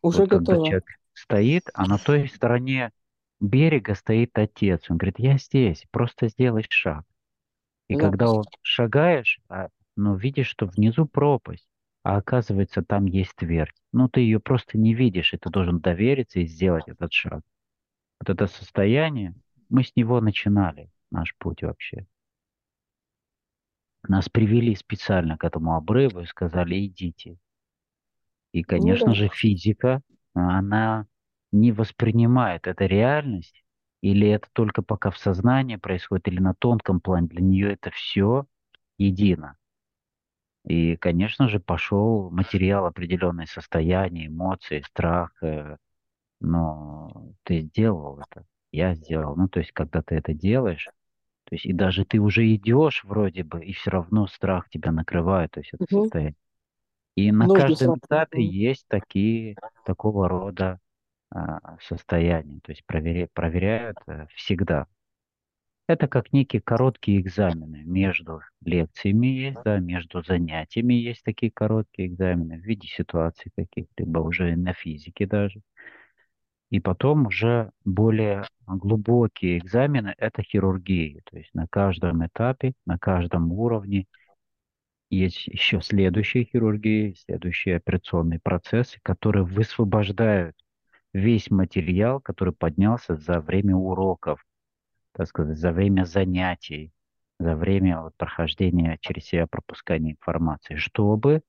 Уже 0.01 0.19
вот 0.19 0.29
готово. 0.29 0.45
Когда 0.45 0.65
человек 0.65 0.85
стоит, 1.13 1.69
а 1.73 1.85
на 1.85 1.97
той 1.97 2.27
стороне 2.29 2.91
берега 3.39 3.95
стоит 3.95 4.37
отец. 4.37 4.89
Он 4.89 4.97
говорит, 4.97 5.19
я 5.19 5.37
здесь, 5.37 5.85
просто 5.91 6.29
сделай 6.29 6.65
шаг. 6.69 7.03
И 7.87 7.95
да. 7.95 8.01
когда 8.01 8.27
шагаешь, 8.61 9.39
а, 9.49 9.69
ну, 9.95 10.15
видишь, 10.15 10.47
что 10.47 10.65
внизу 10.65 11.05
пропасть, 11.05 11.67
а 12.03 12.17
оказывается, 12.17 12.81
там 12.83 13.05
есть 13.05 13.35
твердь. 13.35 13.75
Ну, 13.91 14.07
ты 14.07 14.21
ее 14.21 14.39
просто 14.39 14.77
не 14.77 14.93
видишь, 14.93 15.33
и 15.33 15.37
ты 15.37 15.49
должен 15.49 15.79
довериться 15.79 16.39
и 16.39 16.45
сделать 16.45 16.87
этот 16.87 17.11
шаг. 17.11 17.41
Вот 18.19 18.29
это 18.29 18.47
состояние, 18.47 19.35
мы 19.69 19.83
с 19.83 19.95
него 19.95 20.21
начинали 20.21 20.89
наш 21.11 21.35
путь 21.37 21.63
вообще. 21.63 22.05
Нас 24.07 24.29
привели 24.29 24.75
специально 24.75 25.37
к 25.37 25.43
этому 25.43 25.75
обрыву 25.75 26.21
и 26.21 26.25
сказали, 26.25 26.85
идите. 26.85 27.37
И, 28.51 28.63
конечно 28.63 29.07
ну, 29.07 29.13
да. 29.13 29.19
же, 29.19 29.29
физика, 29.29 30.01
она 30.33 31.05
не 31.51 31.71
воспринимает 31.71 32.67
это 32.67 32.85
реальность, 32.85 33.63
или 34.01 34.27
это 34.27 34.47
только 34.53 34.81
пока 34.81 35.11
в 35.11 35.17
сознании 35.17 35.75
происходит, 35.75 36.27
или 36.27 36.39
на 36.39 36.53
тонком 36.53 37.01
плане. 37.01 37.27
Для 37.27 37.41
нее 37.41 37.73
это 37.73 37.91
все 37.91 38.45
едино. 38.97 39.57
И, 40.65 40.95
конечно 40.97 41.47
же, 41.49 41.59
пошел 41.59 42.29
материал 42.31 42.85
определенное 42.85 43.45
состояние, 43.45 44.27
эмоции, 44.27 44.81
страх. 44.81 45.31
Э, 45.41 45.77
но 46.39 47.33
ты 47.43 47.61
сделал 47.61 48.19
это, 48.19 48.45
я 48.71 48.93
сделал. 48.93 49.35
Ну, 49.35 49.47
то 49.47 49.59
есть, 49.59 49.71
когда 49.71 50.01
ты 50.01 50.15
это 50.15 50.33
делаешь, 50.33 50.87
то 51.49 51.55
есть 51.55 51.65
и 51.65 51.73
даже 51.73 52.05
ты 52.05 52.19
уже 52.19 52.53
идешь 52.53 53.03
вроде 53.03 53.43
бы, 53.43 53.65
и 53.65 53.73
все 53.73 53.89
равно 53.89 54.27
страх 54.27 54.69
тебя 54.69 54.91
накрывает, 54.91 55.51
то 55.51 55.61
есть 55.61 55.71
это 55.73 55.83
угу. 55.89 56.03
состояние. 56.03 56.35
И 57.15 57.31
на 57.31 57.47
Нужно 57.47 57.67
каждом 57.67 57.97
этапе 57.97 58.43
есть 58.43 58.85
такие, 58.87 59.55
такого 59.83 60.29
рода 60.29 60.79
а, 61.31 61.77
состояния, 61.81 62.59
то 62.63 62.71
есть 62.71 62.85
проверя, 62.85 63.27
проверяют 63.33 63.97
а, 64.05 64.27
всегда. 64.35 64.85
Это 65.87 66.07
как 66.07 66.31
некие 66.33 66.61
короткие 66.61 67.19
экзамены. 67.19 67.81
Между 67.83 68.41
лекциями 68.63 69.25
есть, 69.25 69.57
да, 69.65 69.79
между 69.79 70.21
занятиями 70.21 70.93
есть 70.93 71.23
такие 71.23 71.51
короткие 71.51 72.09
экзамены 72.09 72.59
в 72.59 72.63
виде 72.63 72.87
ситуаций 72.87 73.51
каких-либо, 73.55 74.19
уже 74.19 74.55
на 74.55 74.73
физике 74.73 75.25
даже. 75.25 75.61
И 76.69 76.79
потом 76.79 77.27
уже 77.27 77.71
более 77.83 78.45
глубокие 78.67 79.57
экзамены– 79.57 80.13
это 80.17 80.43
хирургия. 80.43 81.21
То 81.29 81.37
есть 81.37 81.53
на 81.53 81.67
каждом 81.67 82.25
этапе, 82.25 82.73
на 82.85 82.99
каждом 82.99 83.51
уровне 83.51 84.05
есть 85.09 85.47
еще 85.47 85.81
следующие 85.81 86.45
хирургии, 86.45 87.15
следующие 87.25 87.77
операционные 87.77 88.39
процессы, 88.39 88.99
которые 89.01 89.43
высвобождают 89.43 90.55
весь 91.11 91.49
материал, 91.49 92.21
который 92.21 92.53
поднялся 92.53 93.15
за 93.15 93.39
время 93.39 93.75
уроков, 93.75 94.45
так 95.13 95.27
сказать, 95.27 95.57
за 95.57 95.71
время 95.71 96.05
занятий, 96.05 96.93
за 97.39 97.55
время 97.55 98.01
вот, 98.01 98.15
прохождения 98.17 98.99
через 99.01 99.25
себя 99.25 99.47
пропускания 99.47 100.11
информации, 100.11 100.75
чтобы 100.75 101.41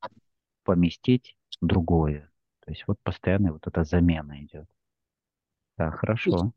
поместить 0.64 1.36
другое. 1.60 2.30
То 2.64 2.70
есть 2.70 2.84
вот 2.86 2.98
постоянно 3.02 3.52
вот 3.52 3.66
эта 3.66 3.84
замена 3.84 4.42
идет. 4.42 4.66
Да, 5.80 5.90
хорошо. 5.92 6.52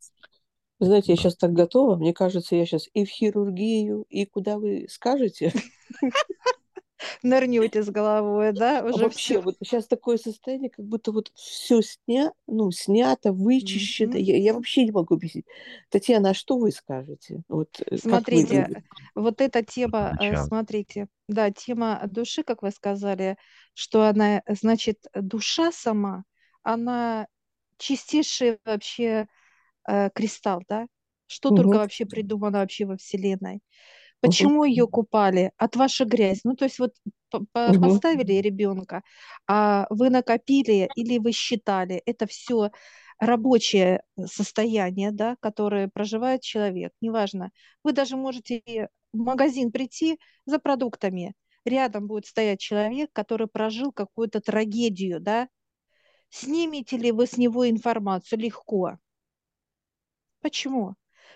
Знаете, 0.82 1.14
я 1.14 1.16
сейчас 1.16 1.38
так 1.38 1.54
готова. 1.54 1.96
Мне 1.96 2.14
кажется, 2.14 2.58
я 2.58 2.66
сейчас 2.66 2.90
и 2.94 3.06
в 3.06 3.08
хирургию, 3.08 4.06
и 4.10 4.26
куда 4.26 4.58
вы 4.58 4.88
скажете. 4.90 5.54
Нырнете 7.24 7.84
с 7.84 7.90
головой, 7.90 8.52
да? 8.52 8.82
А 8.82 8.84
Уже 8.84 9.04
вообще, 9.04 9.36
все. 9.36 9.42
вот 9.42 9.56
сейчас 9.64 9.88
такое 9.88 10.18
состояние, 10.18 10.70
как 10.70 10.86
будто 10.86 11.14
вот 11.14 11.32
все 11.36 11.82
сня, 11.82 12.34
ну, 12.48 12.70
снято, 12.72 13.32
вычищено. 13.32 14.18
Я, 14.18 14.36
я 14.38 14.54
вообще 14.54 14.84
не 14.84 14.92
могу 14.92 15.16
объяснить. 15.16 15.46
Татьяна, 15.90 16.32
а 16.32 16.34
что 16.34 16.58
вы 16.58 16.72
скажете? 16.72 17.44
Вот 17.48 17.70
э, 17.80 17.84
как 17.84 17.92
вы... 17.92 17.98
Смотрите, 17.98 18.84
вот 19.16 19.40
эта 19.40 19.64
тема, 19.64 20.18
э, 20.20 20.32
Начало. 20.32 20.48
смотрите, 20.48 21.08
да, 21.30 21.50
тема 21.50 22.02
души, 22.12 22.44
как 22.44 22.62
вы 22.62 22.72
сказали, 22.72 23.38
что 23.74 24.04
она, 24.04 24.40
э, 24.40 24.42
значит, 24.50 25.06
душа 25.14 25.72
сама, 25.72 26.26
она 26.62 27.28
чистейший 27.78 28.60
вообще 28.66 29.28
э, 29.90 30.10
кристалл, 30.12 30.64
да? 30.70 30.88
Что 31.28 31.52
только 31.52 31.78
Мгм. 31.78 31.80
вообще 31.80 32.06
придумано 32.06 32.60
вообще 32.60 32.86
во 32.86 32.98
Вселенной. 32.98 33.62
Почему 34.22 34.64
ее 34.66 34.88
купали? 34.88 35.52
От 35.58 35.76
вашей 35.76 36.06
грязи. 36.08 36.42
Ну, 36.44 36.56
то 36.56 36.66
есть 36.66 36.80
вот 36.80 36.94
Мгм. 37.66 38.02
поставили 38.04 38.34
ребенка, 38.34 39.02
а 39.48 39.88
вы 39.90 40.10
накопили 40.10 40.90
или 40.96 41.18
вы 41.20 41.32
считали, 41.32 42.02
это 42.06 42.28
все 42.28 42.72
рабочее 43.20 44.04
состояние, 44.26 45.12
да, 45.12 45.36
которое 45.40 45.88
проживает 45.88 46.42
человек, 46.42 46.92
неважно. 47.02 47.52
Вы 47.84 47.94
даже 47.94 48.18
можете 48.18 48.62
в 49.14 49.18
магазин 49.18 49.72
прийти 49.72 50.20
за 50.46 50.60
продуктами. 50.60 51.34
Рядом 51.66 52.08
будет 52.08 52.26
стоять 52.28 52.60
человек, 52.60 53.10
который 53.14 53.48
прожил 53.48 53.92
какую-то 53.92 54.42
трагедию, 54.42 55.20
да. 55.20 55.48
Снимете 56.34 56.98
ли 56.98 57.12
вы 57.12 57.28
с 57.28 57.38
него 57.38 57.70
информацию? 57.70 58.40
Легко. 58.40 58.98
Почему? 60.42 60.96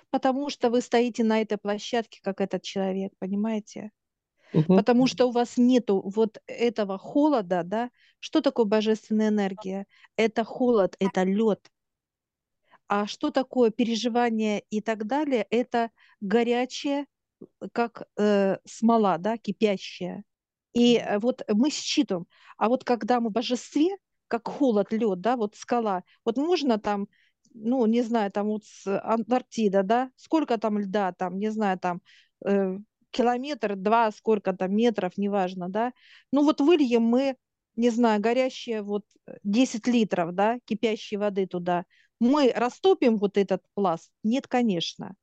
Потому 0.09 0.49
что 0.49 0.71
вы 0.71 0.81
стоите 0.81 1.23
на 1.23 1.39
этой 1.39 1.59
площадке, 1.59 2.19
как 2.23 2.41
этот 2.41 2.63
человек, 2.63 3.13
понимаете? 3.19 3.91
Мгм. 4.53 4.75
Потому 4.75 5.05
что 5.05 5.27
у 5.27 5.31
вас 5.31 5.55
нету 5.55 6.01
вот 6.03 6.41
этого 6.47 6.97
холода, 6.97 7.61
да? 7.63 7.91
Что 8.17 8.41
такое 8.41 8.65
божественная 8.65 9.27
энергия? 9.27 9.85
Это 10.15 10.43
холод, 10.43 10.95
это 10.97 11.21
лед. 11.21 11.69
А 12.87 13.05
что 13.05 13.29
такое 13.29 13.69
переживание 13.69 14.63
и 14.71 14.81
так 14.81 15.05
далее? 15.05 15.45
Это 15.51 15.91
горячее, 16.21 17.05
как 17.71 18.07
э, 18.17 18.57
смола, 18.65 19.19
да, 19.19 19.37
кипящая. 19.37 20.23
И 20.73 20.95
э, 20.95 21.19
вот 21.19 21.43
мы 21.49 21.69
считываем. 21.69 22.25
А 22.57 22.67
вот 22.67 22.83
когда 22.83 23.19
мы 23.19 23.29
в 23.29 23.33
божестве, 23.33 23.97
как 24.27 24.47
холод, 24.47 24.91
лед, 24.91 25.21
да, 25.21 25.35
вот 25.37 25.55
скала, 25.55 26.03
вот 26.25 26.37
можно 26.37 26.77
там, 26.79 27.07
ну, 27.53 27.85
не 27.85 28.01
знаю, 28.01 28.31
там 28.31 28.47
вот 28.47 28.63
Антарктида, 28.85 29.83
да, 29.83 30.11
сколько 30.15 30.57
там 30.57 30.79
льда, 30.79 31.13
там, 31.13 31.37
не 31.39 31.49
знаю, 31.51 31.79
там 31.79 32.01
э, 32.45 32.77
километр, 33.11 33.75
два, 33.75 34.11
сколько 34.11 34.53
там 34.53 34.75
метров, 34.75 35.17
неважно, 35.17 35.69
да. 35.69 35.93
Ну 36.31 36.43
вот 36.43 36.61
выльем 36.61 37.03
мы, 37.03 37.35
не 37.75 37.89
знаю, 37.89 38.21
горящие 38.21 38.81
вот 38.81 39.05
10 39.43 39.87
литров, 39.87 40.33
да, 40.33 40.59
кипящей 40.65 41.17
воды 41.17 41.47
туда. 41.47 41.85
Мы 42.19 42.51
растопим 42.55 43.17
вот 43.17 43.37
этот 43.37 43.61
пласт? 43.75 44.11
Нет, 44.23 44.47
конечно. 44.47 45.15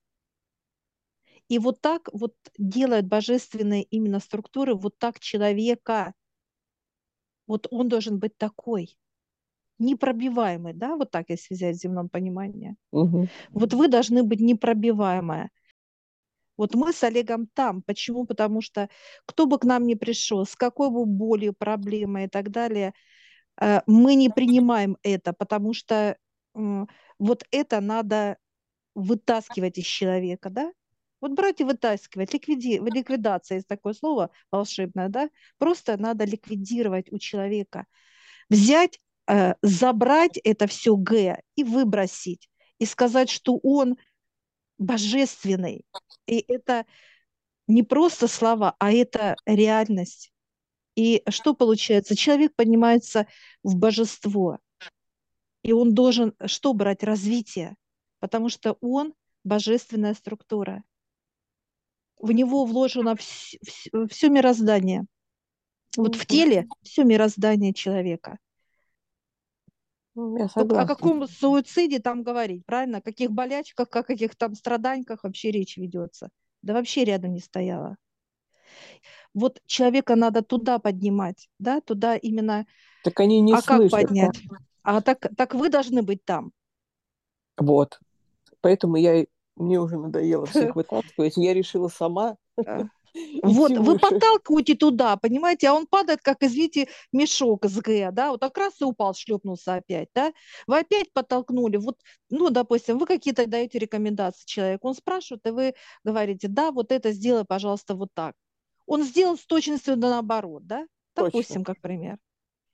И 1.48 1.58
вот 1.58 1.80
так 1.80 2.08
вот 2.12 2.34
делают 2.58 3.06
божественные 3.06 3.82
именно 3.84 4.20
структуры, 4.20 4.74
вот 4.74 4.98
так 4.98 5.20
человека. 5.20 6.14
Вот 7.46 7.66
он 7.70 7.88
должен 7.88 8.18
быть 8.18 8.36
такой, 8.38 8.96
непробиваемый, 9.78 10.72
да, 10.72 10.96
вот 10.96 11.10
так, 11.10 11.26
если 11.28 11.54
взять 11.54 11.76
в 11.76 11.80
земном 11.80 12.08
понимании. 12.08 12.76
Мгм. 12.92 13.28
Вот 13.50 13.74
вы 13.74 13.88
должны 13.88 14.22
быть 14.22 14.40
непробиваемая. 14.40 15.50
Вот 16.56 16.74
мы 16.74 16.92
с 16.92 17.02
Олегом 17.02 17.48
там. 17.48 17.82
Почему? 17.82 18.24
Потому 18.24 18.60
что 18.60 18.88
кто 19.26 19.46
бы 19.46 19.58
к 19.58 19.64
нам 19.64 19.86
ни 19.86 19.94
пришел, 19.94 20.46
с 20.46 20.54
какой 20.54 20.90
бы 20.90 21.04
болью, 21.04 21.52
проблемой 21.52 22.26
и 22.26 22.28
так 22.28 22.50
далее, 22.50 22.94
э, 23.60 23.80
мы 23.86 24.14
не 24.14 24.30
принимаем 24.30 24.96
это, 25.02 25.32
потому 25.32 25.74
что 25.74 26.16
вот 26.54 27.44
это 27.50 27.80
надо 27.80 28.38
вытаскивать 28.94 29.78
из 29.78 29.86
человека, 29.86 30.50
да? 30.50 30.72
Вот 31.24 31.32
брать 31.32 31.62
и 31.62 31.64
вытаскивать, 31.64 32.34
ликвиди... 32.34 32.78
ликвидация 32.84 33.54
есть 33.54 33.66
такое 33.66 33.94
слово 33.94 34.28
волшебное, 34.50 35.08
да? 35.08 35.30
Просто 35.56 35.96
надо 35.96 36.26
ликвидировать 36.26 37.10
у 37.10 37.18
человека. 37.18 37.86
Взять, 38.50 39.00
э, 39.26 39.54
забрать 39.62 40.36
это 40.44 40.66
все 40.66 40.94
Г 40.94 41.40
и 41.56 41.64
выбросить. 41.64 42.50
И 42.78 42.84
сказать, 42.84 43.30
что 43.30 43.58
он 43.62 43.96
божественный. 44.76 45.86
И 46.26 46.44
это 46.46 46.84
не 47.68 47.82
просто 47.82 48.28
слова, 48.28 48.76
а 48.78 48.92
это 48.92 49.34
реальность. 49.46 50.30
И 50.94 51.22
что 51.30 51.54
получается? 51.54 52.14
Человек 52.14 52.54
поднимается 52.54 53.26
в 53.62 53.76
божество. 53.76 54.58
И 55.62 55.72
он 55.72 55.94
должен 55.94 56.34
что 56.44 56.74
брать? 56.74 57.02
Развитие. 57.02 57.76
Потому 58.20 58.50
что 58.50 58.76
он 58.82 59.14
божественная 59.42 60.12
структура. 60.12 60.84
В 62.24 62.32
него 62.32 62.64
вложено 62.64 63.16
все 63.18 64.28
мироздание. 64.30 65.04
Вот 65.94 66.16
в 66.16 66.24
теле 66.24 66.66
все 66.80 67.04
мироздание 67.04 67.74
человека. 67.74 68.38
Я 70.16 70.46
О 70.46 70.48
согласна. 70.48 70.86
каком 70.86 71.28
суициде 71.28 71.98
там 71.98 72.22
говорить, 72.22 72.64
правильно? 72.64 72.98
О 72.98 73.02
каких 73.02 73.30
болячках, 73.30 73.88
о 73.90 74.02
каких 74.02 74.36
там 74.36 74.54
страданьках 74.54 75.24
вообще 75.24 75.50
речь 75.50 75.76
ведется? 75.76 76.30
Да 76.62 76.72
вообще 76.72 77.04
рядом 77.04 77.34
не 77.34 77.40
стояла. 77.40 77.98
Вот 79.34 79.60
человека 79.66 80.16
надо 80.16 80.40
туда 80.40 80.78
поднимать, 80.78 81.50
да, 81.58 81.82
туда 81.82 82.16
именно. 82.16 82.64
Так 83.02 83.20
они 83.20 83.42
не 83.42 83.52
а 83.52 83.60
слышат. 83.60 83.90
как 83.90 84.06
поднять? 84.06 84.40
А 84.82 85.02
так, 85.02 85.28
так 85.36 85.54
вы 85.54 85.68
должны 85.68 86.02
быть 86.02 86.24
там. 86.24 86.52
Вот. 87.58 88.00
Поэтому 88.62 88.96
я, 88.96 89.26
мне 89.56 89.80
уже 89.80 89.96
надоело 89.96 90.46
всех 90.46 90.74
вытаскивать. 90.76 91.36
Я 91.36 91.54
решила 91.54 91.88
сама 91.88 92.36
А. 92.64 92.84
Вот, 93.42 93.70
вы 93.70 93.92
выше. 93.92 94.00
подталкиваете 94.00 94.74
туда, 94.74 95.16
понимаете, 95.16 95.68
а 95.68 95.74
он 95.74 95.86
падает, 95.86 96.20
как, 96.20 96.42
извините, 96.42 96.88
мешок 97.12 97.64
с 97.64 97.78
Г, 97.78 98.10
да, 98.10 98.32
вот 98.32 98.40
как 98.40 98.58
раз 98.58 98.80
и 98.80 98.84
упал, 98.84 99.14
шлепнулся 99.14 99.74
опять, 99.74 100.08
да, 100.16 100.32
вы 100.66 100.80
опять 100.80 101.12
подтолкнули, 101.12 101.76
вот, 101.76 101.96
ну, 102.28 102.50
допустим, 102.50 102.98
вы 102.98 103.06
какие-то 103.06 103.46
даете 103.46 103.78
рекомендации 103.78 104.44
человеку, 104.46 104.88
он 104.88 104.94
спрашивает, 104.96 105.46
и 105.46 105.50
вы 105.50 105.74
говорите, 106.02 106.48
да, 106.48 106.72
вот 106.72 106.90
это 106.90 107.12
сделай, 107.12 107.44
пожалуйста, 107.44 107.94
вот 107.94 108.08
так. 108.14 108.34
Он 108.86 109.04
сделал 109.04 109.38
с 109.38 109.46
точностью 109.46 109.96
наоборот, 109.96 110.66
да, 110.66 110.84
Точно. 111.14 111.26
допустим, 111.26 111.62
как 111.62 111.80
пример. 111.80 112.18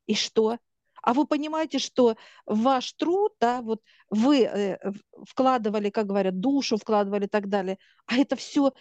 И 0.06 0.14
что? 0.14 0.56
А 1.02 1.14
вы 1.14 1.26
понимаете, 1.26 1.78
что 1.78 2.16
ваш 2.46 2.92
труд, 2.94 3.32
да, 3.40 3.62
вот 3.62 3.82
вы 4.10 4.42
э, 4.42 4.78
вкладывали, 5.26 5.90
как 5.90 6.06
говорят, 6.06 6.40
душу 6.40 6.76
вкладывали 6.76 7.24
и 7.24 7.28
так 7.28 7.48
далее, 7.48 7.78
а 8.06 8.16
это 8.16 8.36
все, 8.36 8.72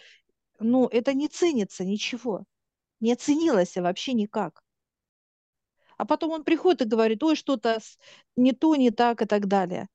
ну, 0.58 0.86
это 0.86 1.14
не 1.14 1.28
ценится 1.28 1.84
ничего, 1.84 2.44
не 3.00 3.12
оценилось 3.12 3.76
вообще 3.76 4.12
никак. 4.12 4.62
А 5.96 6.06
потом 6.06 6.30
он 6.30 6.44
приходит 6.44 6.82
и 6.82 6.86
говорит, 6.86 7.22
ой, 7.22 7.36
что-то 7.36 7.78
не 8.36 8.52
то, 8.52 8.74
не 8.76 8.90
так 8.90 9.20
и 9.22 9.26
так 9.26 9.46
далее. 9.48 9.88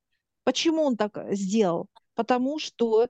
Почему 0.44 0.84
он 0.84 0.98
так 0.98 1.18
э, 1.18 1.36
сделал? 1.36 1.88
Потому 2.14 2.60
что 2.60 3.08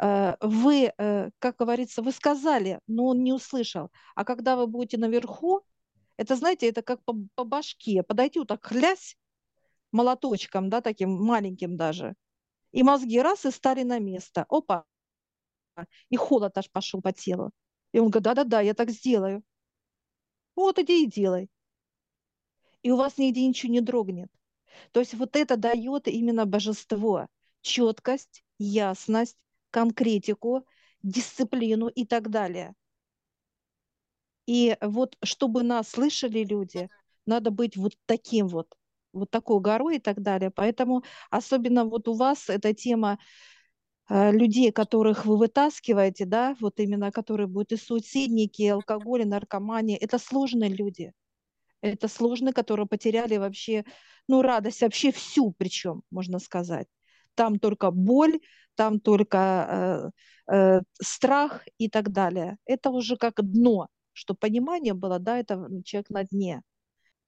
э, 0.00 0.36
вы, 0.40 0.92
э, 0.96 1.30
как 1.38 1.56
говорится, 1.56 2.02
вы 2.02 2.12
сказали, 2.12 2.80
но 2.86 3.06
он 3.08 3.22
не 3.22 3.32
услышал. 3.32 3.90
А 4.14 4.24
когда 4.24 4.56
вы 4.56 4.66
будете 4.66 4.96
наверху, 4.96 5.62
это, 6.16 6.36
знаете, 6.36 6.68
это 6.68 6.82
как 6.82 7.02
по, 7.04 7.14
по 7.34 7.44
башке. 7.44 8.02
Подойти 8.02 8.38
вот 8.38 8.48
так 8.48 8.64
хлясь 8.64 9.16
молоточком, 9.92 10.68
да, 10.70 10.80
таким 10.80 11.10
маленьким 11.10 11.76
даже. 11.76 12.14
И 12.72 12.82
мозги 12.82 13.20
раз 13.20 13.44
и 13.46 13.50
стали 13.50 13.82
на 13.82 13.98
место. 13.98 14.44
Опа. 14.48 14.84
И 16.08 16.16
холод 16.16 16.56
аж 16.58 16.70
пошел 16.70 17.00
по 17.00 17.12
телу. 17.12 17.50
И 17.92 17.98
он 17.98 18.10
говорит, 18.10 18.24
да-да-да, 18.24 18.60
я 18.60 18.74
так 18.74 18.90
сделаю. 18.90 19.42
Вот 20.56 20.78
иди 20.78 21.04
и 21.04 21.06
делай. 21.06 21.48
И 22.82 22.90
у 22.90 22.96
вас 22.96 23.18
нигде 23.18 23.46
ничего 23.46 23.72
не 23.72 23.80
дрогнет. 23.80 24.28
То 24.92 25.00
есть 25.00 25.14
вот 25.14 25.36
это 25.36 25.56
дает 25.56 26.08
именно 26.08 26.46
божество. 26.46 27.28
Четкость, 27.60 28.44
ясность, 28.58 29.38
конкретику, 29.70 30.66
дисциплину 31.02 31.88
и 31.88 32.04
так 32.04 32.30
далее. 32.30 32.74
И 34.46 34.76
вот 34.80 35.16
чтобы 35.22 35.62
нас 35.62 35.90
слышали 35.90 36.44
люди, 36.44 36.88
надо 37.26 37.50
быть 37.50 37.76
вот 37.76 37.92
таким 38.06 38.48
вот. 38.48 38.74
вот 39.12 39.30
такой 39.30 39.60
горой 39.60 39.96
и 39.96 40.00
так 40.00 40.20
далее. 40.22 40.50
Поэтому 40.50 41.02
особенно 41.30 41.84
вот 41.84 42.08
у 42.08 42.14
вас 42.14 42.48
эта 42.50 42.74
тема 42.74 43.18
э, 44.10 44.32
людей, 44.32 44.72
которых 44.72 45.24
вы 45.26 45.36
вытаскиваете, 45.38 46.26
да, 46.26 46.56
вот 46.60 46.80
именно 46.80 47.10
которые 47.12 47.46
будут 47.46 47.72
и 47.72 47.76
суицидники, 47.76 48.62
и 48.62 48.68
алкоголь, 48.68 49.22
и 49.22 49.24
наркомания, 49.24 49.96
это 49.98 50.18
сложные 50.18 50.70
люди. 50.70 51.12
Это 51.82 52.08
сложные, 52.08 52.52
которые 52.54 52.86
потеряли 52.86 53.36
вообще, 53.38 53.84
ну, 54.28 54.42
радость 54.42 54.82
вообще 54.82 55.12
всю, 55.12 55.52
причем, 55.52 56.02
можно 56.10 56.38
сказать. 56.38 56.88
Там 57.34 57.58
только 57.58 57.90
боль, 57.90 58.40
там 58.74 59.00
только 59.00 60.12
э, 60.48 60.54
э, 60.54 60.80
страх 61.00 61.64
и 61.78 61.88
так 61.88 62.10
далее. 62.12 62.56
Это 62.66 62.90
уже 62.90 63.16
как 63.16 63.34
дно, 63.42 63.88
что 64.14 64.34
понимание 64.34 64.94
было, 64.94 65.18
да, 65.18 65.38
это 65.38 65.68
человек 65.84 66.08
на 66.08 66.24
дне. 66.24 66.62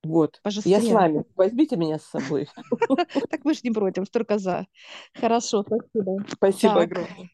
Вот, 0.02 0.40
я 0.64 0.80
с 0.80 0.88
вами. 0.88 1.24
Возьмите 1.34 1.76
меня 1.76 1.98
с 1.98 2.04
собой. 2.04 2.48
Так 3.30 3.44
мы 3.44 3.54
же 3.54 3.60
не 3.64 3.70
против, 3.70 4.08
только 4.08 4.38
за. 4.38 4.66
Хорошо, 5.14 5.64
спасибо. 5.64 6.24
Спасибо 6.28 6.82
огромное. 6.82 7.30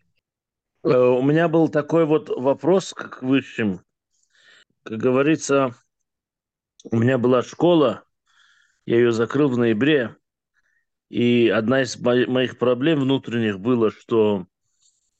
Э, 0.85 0.97
у 0.97 1.23
меня 1.23 1.49
был 1.49 1.69
такой 1.69 2.07
вот 2.07 2.29
вопрос 2.29 2.93
к 2.95 3.23
высшим. 3.23 3.81
Как 4.83 4.99
говорится, 4.99 5.75
у 6.91 6.97
меня 6.97 7.19
была 7.19 7.43
школа, 7.43 8.05
я 8.87 8.97
ее 8.97 9.13
закрыл 9.13 9.49
в 9.49 9.59
ноябре, 9.59 10.17
и 11.09 11.49
одна 11.49 11.83
из 11.83 12.01
моих 12.01 12.59
проблем 12.59 13.01
внутренних 13.01 13.61
было, 13.61 13.91
что 13.91 14.47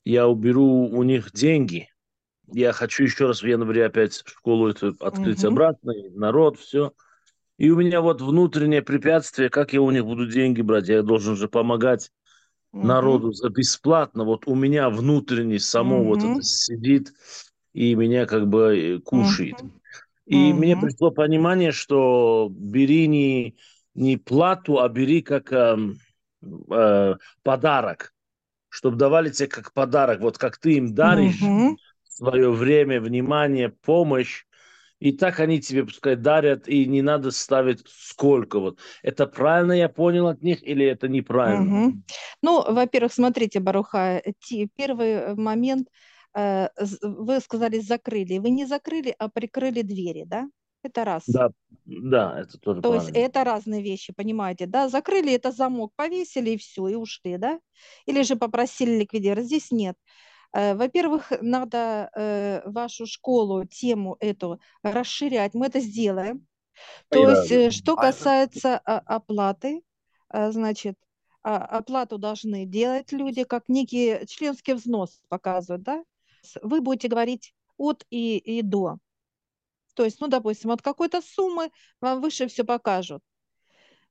я 0.03 0.27
уберу 0.27 0.89
у 0.89 1.03
них 1.03 1.31
деньги. 1.31 1.92
Я 2.51 2.73
хочу 2.73 3.03
еще 3.03 3.27
раз 3.27 3.41
в 3.41 3.47
январе 3.47 3.85
опять 3.85 4.23
школу 4.25 4.67
эту 4.67 4.95
открыть 4.99 5.43
угу. 5.43 5.53
обратно, 5.53 5.93
народ, 6.11 6.59
все. 6.59 6.93
И 7.57 7.69
у 7.69 7.77
меня 7.77 8.01
вот 8.01 8.21
внутреннее 8.21 8.81
препятствие, 8.81 9.49
как 9.49 9.73
я 9.73 9.81
у 9.81 9.91
них 9.91 10.05
буду 10.05 10.27
деньги 10.27 10.61
брать, 10.61 10.89
я 10.89 11.01
должен 11.03 11.35
же 11.35 11.47
помогать 11.47 12.11
угу. 12.71 12.85
народу 12.85 13.31
за 13.31 13.49
бесплатно. 13.49 14.23
Вот 14.23 14.47
у 14.47 14.55
меня 14.55 14.89
внутренне 14.89 15.59
само 15.59 15.99
угу. 15.99 16.09
вот 16.09 16.23
это 16.23 16.41
сидит 16.41 17.13
и 17.73 17.95
меня 17.95 18.25
как 18.25 18.47
бы 18.47 18.77
э, 18.77 18.99
кушает. 18.99 19.61
Угу. 19.61 19.71
И 20.25 20.51
угу. 20.51 20.57
мне 20.59 20.77
пришло 20.77 21.11
понимание, 21.11 21.71
что 21.71 22.49
бери 22.51 23.07
не, 23.07 23.55
не 23.93 24.17
плату, 24.17 24.79
а 24.79 24.89
бери 24.89 25.21
как 25.21 25.51
э, 25.51 25.77
э, 26.71 27.15
подарок, 27.43 28.13
чтобы 28.69 28.97
давали 28.97 29.29
тебе 29.29 29.49
как 29.49 29.73
подарок. 29.73 30.21
Вот 30.21 30.37
как 30.37 30.57
ты 30.57 30.73
им 30.73 30.93
даришь 30.93 31.41
угу. 31.41 31.77
Свое 32.17 32.51
время, 32.51 33.01
внимание, 33.01 33.69
помощь, 33.69 34.45
и 34.99 35.11
так 35.11 35.41
они 35.41 35.59
тебе, 35.59 35.83
пускай, 35.85 36.15
дарят, 36.15 36.69
и 36.69 36.85
не 36.85 37.01
надо 37.01 37.31
ставить 37.31 37.83
сколько. 37.87 38.59
Вот. 38.59 38.79
Это 39.01 39.27
правильно 39.27 39.73
я 39.73 39.89
понял 39.89 40.27
от 40.27 40.41
них 40.41 40.63
или 40.63 40.85
это 40.85 41.09
неправильно? 41.09 41.87
Угу. 41.87 41.93
Ну, 42.41 42.73
во-первых, 42.73 43.11
смотрите, 43.11 43.59
Баруха, 43.59 44.23
первый 44.77 45.09
э, 45.09 45.35
момент, 45.35 45.89
э, 46.35 46.69
вы 47.01 47.39
сказали, 47.41 47.79
закрыли. 47.79 48.37
Вы 48.37 48.51
не 48.51 48.65
закрыли, 48.65 49.13
а 49.19 49.27
прикрыли 49.27 49.81
двери, 49.81 50.23
да? 50.25 50.47
Это 50.83 51.03
раз. 51.05 51.23
Да, 51.27 51.49
да, 51.85 52.39
это 52.39 52.57
тоже 52.57 52.81
То 52.81 52.89
правильно. 52.89 53.07
есть 53.07 53.17
это 53.17 53.43
разные 53.43 53.81
вещи, 53.81 54.13
понимаете, 54.13 54.67
да? 54.67 54.87
Закрыли 54.87 55.33
это 55.33 55.51
замок, 55.51 55.91
повесили 55.97 56.51
и 56.51 56.57
все, 56.57 56.87
и 56.87 56.95
ушли, 56.95 57.37
да? 57.37 57.59
Или 58.05 58.21
же 58.21 58.35
попросили 58.35 58.99
ликвидировать. 58.99 59.47
Здесь 59.47 59.71
нет. 59.71 59.95
Э, 60.53 60.75
во-первых, 60.75 61.31
надо 61.41 62.09
э, 62.15 62.61
вашу 62.69 63.05
школу, 63.05 63.65
тему 63.65 64.17
эту 64.19 64.59
расширять. 64.83 65.53
Мы 65.55 65.65
это 65.67 65.79
сделаем. 65.79 66.47
То 67.09 67.29
есть, 67.29 67.51
э, 67.51 67.71
что 67.71 67.95
касается 67.95 68.77
оплаты, 68.77 69.81
значит, 70.31 70.95
оплату 71.41 72.17
должны 72.17 72.65
делать 72.65 73.11
люди, 73.11 73.43
как 73.43 73.67
некий 73.67 74.25
членский 74.27 74.73
взнос 74.73 75.21
показывают, 75.27 75.83
да? 75.83 76.03
Вы 76.61 76.81
будете 76.81 77.07
говорить 77.07 77.53
от 77.77 78.05
и, 78.09 78.37
и 78.37 78.61
до. 78.61 78.97
То 79.93 80.05
есть, 80.05 80.19
ну, 80.21 80.27
допустим, 80.27 80.71
от 80.71 80.81
какой-то 80.81 81.21
суммы 81.21 81.69
вам 82.01 82.21
выше 82.21 82.47
все 82.47 82.63
покажут. 82.63 83.21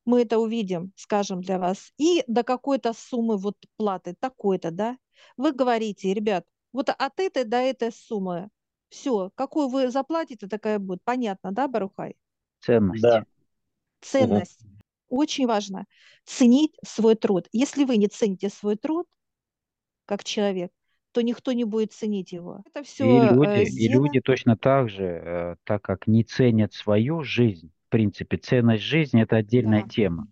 Мы 0.04 0.22
это 0.22 0.38
увидим, 0.38 0.92
скажем 0.96 1.42
для 1.42 1.58
вас. 1.58 1.92
И 1.98 2.24
до 2.26 2.42
какой-то 2.42 2.92
суммы 2.92 3.36
вот 3.36 3.56
платы, 3.76 4.14
такой-то, 4.18 4.70
да? 4.70 4.98
Вы 5.36 5.52
говорите, 5.52 6.12
ребят, 6.12 6.44
вот 6.72 6.88
от 6.88 7.20
этой 7.20 7.44
до 7.44 7.58
этой 7.58 7.92
суммы, 7.92 8.48
все, 8.88 9.30
какую 9.34 9.68
вы 9.68 9.90
заплатите, 9.90 10.48
такая 10.48 10.78
будет. 10.78 11.02
Понятно, 11.04 11.52
да, 11.52 11.68
Барухай? 11.68 12.16
Ценность. 12.60 13.02
Да. 13.02 13.24
Ценность. 14.00 14.60
Угу. 14.62 15.20
Очень 15.20 15.46
важно 15.46 15.86
ценить 16.24 16.76
свой 16.84 17.14
труд. 17.14 17.46
Если 17.52 17.84
вы 17.84 17.96
не 17.96 18.08
цените 18.08 18.48
свой 18.48 18.76
труд, 18.76 19.06
как 20.06 20.24
человек, 20.24 20.72
то 21.12 21.22
никто 21.22 21.52
не 21.52 21.64
будет 21.64 21.92
ценить 21.92 22.32
его. 22.32 22.62
Это 22.66 22.82
все 22.82 23.04
и 23.04 23.34
люди, 23.34 23.48
э, 23.48 23.64
и 23.64 23.88
люди 23.88 24.20
точно 24.20 24.56
так 24.56 24.88
же, 24.88 25.04
э, 25.04 25.56
так 25.64 25.82
как 25.82 26.06
не 26.06 26.24
ценят 26.24 26.72
свою 26.72 27.22
жизнь, 27.22 27.70
принципе, 27.92 28.38
ценность 28.38 28.82
жизни– 28.82 29.22
это 29.24 29.36
отдельная 29.36 29.82
да. 29.82 29.88
тема 29.88 30.26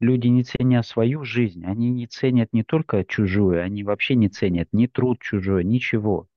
люди, 0.00 0.28
не 0.28 0.44
ценя 0.44 0.82
свою 0.82 1.24
жизнь, 1.24 1.64
они 1.64 1.90
не 1.90 2.06
ценят 2.06 2.52
не 2.52 2.62
только 2.62 3.04
чужую, 3.04 3.62
они 3.62 3.82
вообще 3.82 4.14
не 4.14 4.28
ценят 4.28 4.68
ни 4.72 4.86
труд 4.86 5.20
чужой, 5.20 5.64
ничего. 5.64 6.28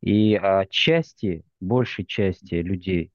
И 0.00 0.34
отчасти, 0.34 1.44
большей 1.60 2.04
части 2.04 2.56
людей 2.56 3.10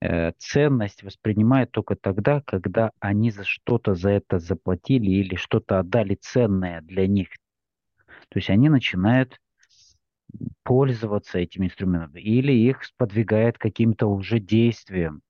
э, 0.00 0.32
ценность 0.38 1.02
воспринимают 1.02 1.72
только 1.72 1.96
тогда, 1.96 2.42
когда 2.42 2.92
они 3.00 3.30
за 3.30 3.44
что-то 3.44 3.94
за 3.94 4.10
это 4.10 4.38
заплатили 4.38 5.10
или 5.10 5.34
что-то 5.34 5.80
отдали 5.80 6.14
ценное 6.14 6.80
для 6.82 7.08
них. 7.08 7.28
То 8.28 8.38
есть 8.38 8.50
они 8.50 8.68
начинают 8.68 9.40
пользоваться 10.62 11.38
этими 11.38 11.66
инструментами 11.66 12.20
или 12.20 12.52
их 12.52 12.84
сподвигает 12.84 13.58
каким-то 13.58 14.06
уже 14.06 14.38
действием. 14.38 15.22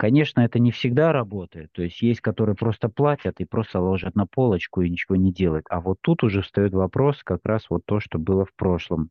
Конечно, 0.00 0.40
это 0.40 0.58
не 0.58 0.70
всегда 0.70 1.12
работает. 1.12 1.72
То 1.72 1.82
есть 1.82 2.00
есть, 2.00 2.22
которые 2.22 2.56
просто 2.56 2.88
платят 2.88 3.38
и 3.38 3.44
просто 3.44 3.80
ложат 3.80 4.14
на 4.14 4.24
полочку 4.24 4.80
и 4.80 4.88
ничего 4.88 5.14
не 5.14 5.30
делают. 5.30 5.66
А 5.68 5.82
вот 5.82 5.98
тут 6.00 6.24
уже 6.24 6.40
встает 6.40 6.72
вопрос 6.72 7.22
как 7.22 7.42
раз 7.44 7.66
вот 7.68 7.84
то, 7.84 8.00
что 8.00 8.18
было 8.18 8.46
в 8.46 8.54
прошлом. 8.54 9.10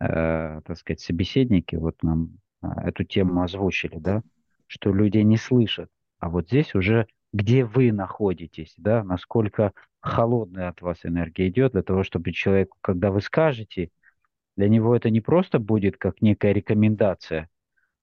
Э, 0.00 0.62
так 0.66 0.76
сказать, 0.78 0.98
собеседники 0.98 1.76
вот 1.76 2.02
нам 2.02 2.40
э, 2.60 2.66
эту 2.86 3.04
тему 3.04 3.40
озвучили, 3.40 3.98
да, 3.98 4.24
что 4.66 4.92
люди 4.92 5.18
не 5.18 5.36
слышат. 5.36 5.90
А 6.18 6.28
вот 6.28 6.48
здесь 6.48 6.74
уже 6.74 7.06
где 7.32 7.64
вы 7.64 7.92
находитесь, 7.92 8.74
да, 8.76 9.04
насколько 9.04 9.74
холодная 10.00 10.70
от 10.70 10.82
вас 10.82 10.98
энергия 11.04 11.46
идет 11.46 11.70
для 11.70 11.84
того, 11.84 12.02
чтобы 12.02 12.32
человек, 12.32 12.70
когда 12.80 13.12
вы 13.12 13.20
скажете, 13.20 13.90
для 14.56 14.68
него 14.68 14.96
это 14.96 15.08
не 15.08 15.20
просто 15.20 15.60
будет 15.60 15.98
как 15.98 16.20
некая 16.20 16.52
рекомендация, 16.52 17.48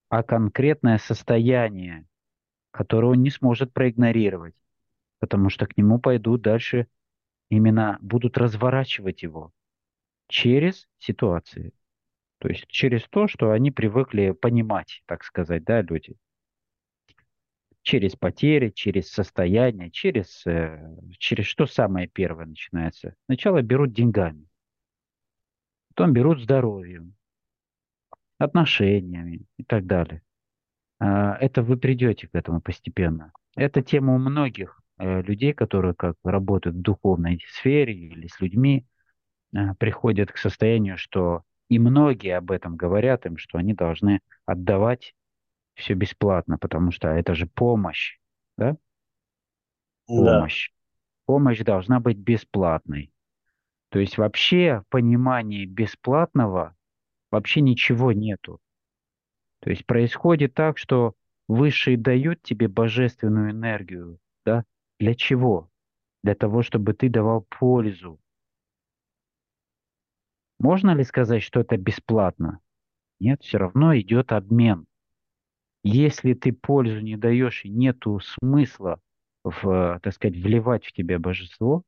а 0.08 0.22
конкретное 0.22 0.96
состояние 0.96 2.06
которого 2.74 3.12
он 3.12 3.22
не 3.22 3.30
сможет 3.30 3.72
проигнорировать, 3.72 4.56
потому 5.20 5.48
что 5.48 5.66
к 5.66 5.76
нему 5.76 6.00
пойдут 6.00 6.42
дальше, 6.42 6.88
именно 7.48 7.98
будут 8.00 8.36
разворачивать 8.36 9.22
его 9.22 9.52
через 10.26 10.88
ситуации. 10.98 11.72
То 12.38 12.48
есть 12.48 12.66
через 12.66 13.04
то, 13.08 13.28
что 13.28 13.52
они 13.52 13.70
привыкли 13.70 14.32
понимать, 14.32 15.04
так 15.06 15.22
сказать, 15.22 15.62
да, 15.62 15.82
люди. 15.82 16.16
Через 17.82 18.16
потери, 18.16 18.70
через 18.70 19.08
состояние, 19.08 19.92
через, 19.92 20.44
э, 20.44 20.96
через 21.18 21.44
что 21.46 21.66
самое 21.66 22.08
первое 22.08 22.46
начинается. 22.46 23.14
Сначала 23.26 23.62
берут 23.62 23.92
деньгами, 23.92 24.48
потом 25.90 26.12
берут 26.12 26.40
здоровьем, 26.40 27.14
отношениями 28.38 29.42
и 29.58 29.62
так 29.62 29.86
далее. 29.86 30.22
А, 30.98 31.36
это 31.36 31.62
вы 31.62 31.76
придете 31.76 32.28
к 32.28 32.34
этому 32.34 32.60
постепенно. 32.60 33.32
Это 33.56 33.82
тема 33.82 34.14
у 34.14 34.18
многих 34.18 34.80
э, 34.98 35.22
людей, 35.22 35.52
которые 35.52 35.94
как 35.94 36.16
работают 36.24 36.76
в 36.76 36.82
духовной 36.82 37.40
сфере 37.48 37.94
или 37.94 38.26
с 38.26 38.40
людьми, 38.40 38.86
а, 39.54 39.74
приходят 39.74 40.32
к 40.32 40.36
состоянию, 40.38 40.96
что 40.98 41.42
и 41.68 41.78
многие 41.78 42.36
об 42.36 42.50
этом 42.50 42.76
говорят 42.76 43.26
им, 43.26 43.36
что 43.36 43.58
они 43.58 43.74
должны 43.74 44.20
отдавать 44.46 45.14
все 45.74 45.94
бесплатно, 45.94 46.58
потому 46.58 46.90
что 46.90 47.08
это 47.08 47.34
же 47.34 47.46
помощь, 47.46 48.18
да? 48.56 48.76
Помощь. 50.06 50.70
Да. 50.70 50.74
Помощь 51.26 51.60
должна 51.60 52.00
быть 52.00 52.18
бесплатной. 52.18 53.12
То 53.88 53.98
есть 53.98 54.18
вообще 54.18 54.82
в 54.86 54.90
понимании 54.90 55.64
бесплатного 55.64 56.76
вообще 57.30 57.60
ничего 57.60 58.12
нету. 58.12 58.60
То 59.64 59.70
есть 59.70 59.86
происходит 59.86 60.52
так, 60.52 60.76
что 60.76 61.14
Высшие 61.48 61.98
дают 61.98 62.42
тебе 62.42 62.68
божественную 62.68 63.50
энергию, 63.50 64.18
да? 64.46 64.64
Для 64.98 65.14
чего? 65.14 65.70
Для 66.22 66.34
того, 66.34 66.62
чтобы 66.62 66.94
ты 66.94 67.10
давал 67.10 67.46
пользу. 67.50 68.18
Можно 70.58 70.94
ли 70.94 71.04
сказать, 71.04 71.42
что 71.42 71.60
это 71.60 71.76
бесплатно? 71.76 72.60
Нет, 73.20 73.42
все 73.42 73.58
равно 73.58 73.96
идет 73.98 74.32
обмен. 74.32 74.86
Если 75.82 76.32
ты 76.32 76.52
пользу 76.52 77.00
не 77.00 77.16
даешь 77.16 77.66
и 77.66 77.68
нету 77.68 78.20
смысла 78.20 79.00
в, 79.44 80.00
так 80.02 80.14
сказать, 80.14 80.36
вливать 80.36 80.86
в 80.86 80.92
тебя 80.92 81.18
божество, 81.18 81.82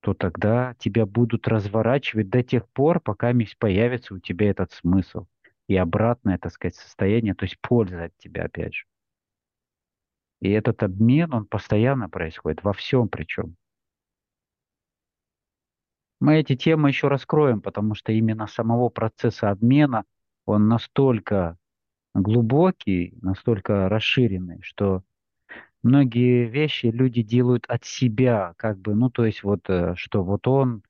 то 0.00 0.14
тогда 0.14 0.74
тебя 0.78 1.04
будут 1.04 1.48
разворачивать 1.48 2.30
до 2.30 2.42
тех 2.42 2.66
пор, 2.70 3.00
пока 3.00 3.32
появится 3.58 4.14
у 4.14 4.18
тебя 4.18 4.48
этот 4.48 4.72
смысл. 4.72 5.26
И 5.68 5.76
обратное, 5.76 6.38
так 6.38 6.52
сказать, 6.52 6.76
состояние, 6.76 7.34
то 7.34 7.44
есть 7.44 7.58
польза 7.60 8.04
от 8.04 8.16
тебя 8.18 8.44
опять 8.44 8.74
же. 8.74 8.84
И 10.40 10.50
этот 10.50 10.82
обмен, 10.82 11.32
он 11.34 11.46
постоянно 11.46 12.08
происходит, 12.08 12.62
во 12.62 12.72
всем 12.72 13.08
причем. 13.08 13.56
Мы 16.20 16.38
эти 16.38 16.56
темы 16.56 16.88
еще 16.88 17.08
раскроем, 17.08 17.60
потому 17.60 17.94
что 17.94 18.12
именно 18.12 18.46
самого 18.46 18.88
процесса 18.88 19.50
обмена, 19.50 20.04
он 20.46 20.68
настолько 20.68 21.56
глубокий, 22.14 23.14
настолько 23.22 23.88
расширенный, 23.88 24.60
что 24.62 25.02
многие 25.82 26.46
вещи 26.46 26.86
люди 26.86 27.22
делают 27.22 27.66
от 27.68 27.84
себя, 27.84 28.54
как 28.56 28.78
бы, 28.78 28.94
ну, 28.94 29.10
то 29.10 29.24
есть 29.26 29.42
вот, 29.42 29.68
э, 29.68 29.94
что 29.96 30.24
вот 30.24 30.48
он 30.48 30.82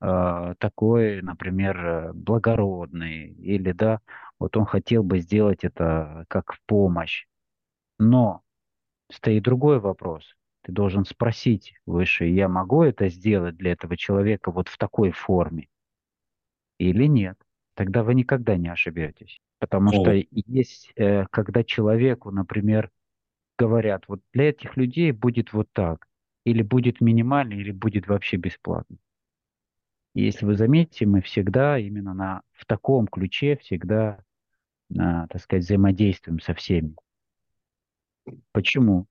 такой, 0.00 1.22
например, 1.22 1.86
э, 1.86 2.12
благородный, 2.12 3.28
или, 3.28 3.72
да, 3.72 4.00
вот 4.38 4.56
он 4.56 4.66
хотел 4.66 5.02
бы 5.02 5.20
сделать 5.20 5.64
это 5.64 6.24
как 6.28 6.52
в 6.52 6.60
помощь. 6.66 7.26
Но 7.98 8.42
стоит 9.10 9.44
другой 9.44 9.80
вопрос. 9.80 10.34
Ты 10.62 10.72
должен 10.72 11.04
спросить 11.04 11.74
выше, 11.86 12.26
я 12.26 12.48
могу 12.48 12.82
это 12.82 13.08
сделать 13.08 13.56
для 13.56 13.72
этого 13.72 13.96
человека 13.96 14.50
вот 14.50 14.68
в 14.68 14.78
такой 14.78 15.10
форме 15.12 15.68
или 16.78 17.06
нет. 17.06 17.38
Тогда 17.74 18.02
вы 18.02 18.14
никогда 18.14 18.56
не 18.56 18.68
ошибетесь. 18.68 19.40
Потому 19.58 19.90
О. 19.90 19.92
что 19.92 20.12
есть, 20.30 20.92
э, 20.96 21.26
когда 21.30 21.64
человеку, 21.64 22.30
например, 22.30 22.90
говорят, 23.58 24.04
вот 24.08 24.20
для 24.32 24.50
этих 24.50 24.76
людей 24.76 25.12
будет 25.12 25.52
вот 25.52 25.68
так, 25.72 26.06
или 26.44 26.62
будет 26.62 27.00
минимально, 27.00 27.54
или 27.54 27.70
будет 27.70 28.06
вообще 28.06 28.36
бесплатно. 28.36 28.96
И 30.14 30.22
если 30.22 30.46
вы 30.46 30.56
заметите, 30.56 31.06
мы 31.06 31.20
всегда 31.20 31.78
именно 31.78 32.14
на, 32.14 32.42
в 32.52 32.64
таком 32.66 33.06
ключе 33.08 33.56
всегда, 33.56 34.18
на, 34.88 35.26
так 35.28 35.42
сказать, 35.42 35.64
взаимодействуем 35.64 36.40
со 36.40 36.54
всеми. 36.54 36.94
Почему? 38.52 39.06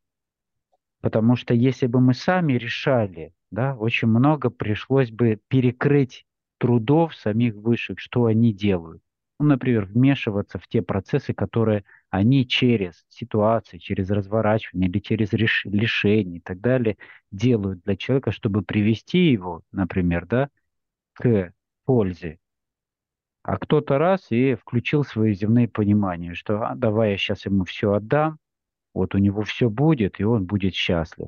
Потому 1.01 1.36
что 1.36 1.54
если 1.54 1.88
бы 1.88 1.99
мы 1.99 2.14
сами 2.14 2.54
решали, 2.54 3.34
да, 3.51 3.76
очень 3.76 4.08
много 4.08 4.49
пришлось 4.49 5.12
бы 5.12 5.39
перекрыть 5.49 6.26
трудов 6.58 7.14
самих 7.16 7.56
высших, 7.56 7.99
что 7.99 8.26
они 8.26 8.54
делают. 8.54 9.04
Ну, 9.39 9.47
например, 9.47 9.86
вмешиваться 9.86 10.58
в 10.58 10.68
те 10.70 10.82
процессы, 10.82 11.34
которые 11.34 11.84
они 12.10 12.47
через 12.47 13.04
ситуации, 13.10 13.78
через 13.80 14.10
разворачивание 14.10 14.89
или 14.89 14.99
через 14.99 15.34
реш... 15.34 15.66
и 15.66 16.39
так 16.39 16.62
далее 16.62 16.97
делают 17.32 17.82
для 17.84 17.97
человека, 17.97 18.32
чтобы 18.32 18.62
привести 18.62 19.32
его, 19.32 19.64
например, 19.74 20.26
да, 20.26 20.49
к 21.14 21.53
пользе. 21.86 22.39
А 23.43 23.57
кто-то 23.57 23.97
раз 23.97 24.32
и 24.32 24.55
включил 24.55 25.03
свои 25.03 25.34
земные 25.34 25.68
понимания, 25.68 26.34
что 26.34 26.64
а, 26.64 26.76
давай 26.76 27.11
я 27.11 27.18
сейчас 27.18 27.45
ему 27.45 27.66
все 27.66 27.93
отдам, 27.93 28.39
вот 28.93 29.16
у 29.16 29.18
него 29.18 29.43
все 29.43 29.70
будет, 29.70 30.20
и 30.20 30.24
он 30.24 30.45
будет 30.45 30.74
счастлив. 30.76 31.28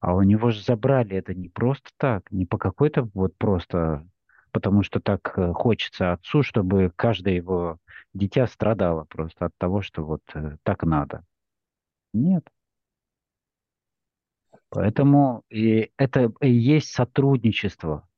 А 0.00 0.14
у 0.14 0.22
него 0.22 0.50
же 0.50 0.62
забрали 0.62 1.16
это 1.16 1.34
не 1.34 1.48
просто 1.48 1.90
так, 1.96 2.30
не 2.32 2.46
по 2.46 2.58
какой-то 2.58 3.08
вот 3.14 3.36
просто, 3.36 4.08
потому 4.50 4.82
что 4.82 5.00
так 5.00 5.32
э, 5.38 5.52
хочется 5.52 6.12
отцу, 6.12 6.42
чтобы 6.42 6.92
каждое 6.96 7.34
его 7.34 7.78
дитя 8.14 8.46
страдало 8.46 9.04
просто 9.04 9.46
от 9.46 9.52
того, 9.58 9.82
что 9.82 10.04
вот 10.04 10.22
э, 10.34 10.56
так 10.64 10.82
надо. 10.82 11.24
Нет. 12.12 12.48
Поэтому 14.70 15.44
и 15.50 15.92
это 15.98 16.32
и 16.40 16.50
есть 16.50 16.92
сотрудничество. 16.92 18.08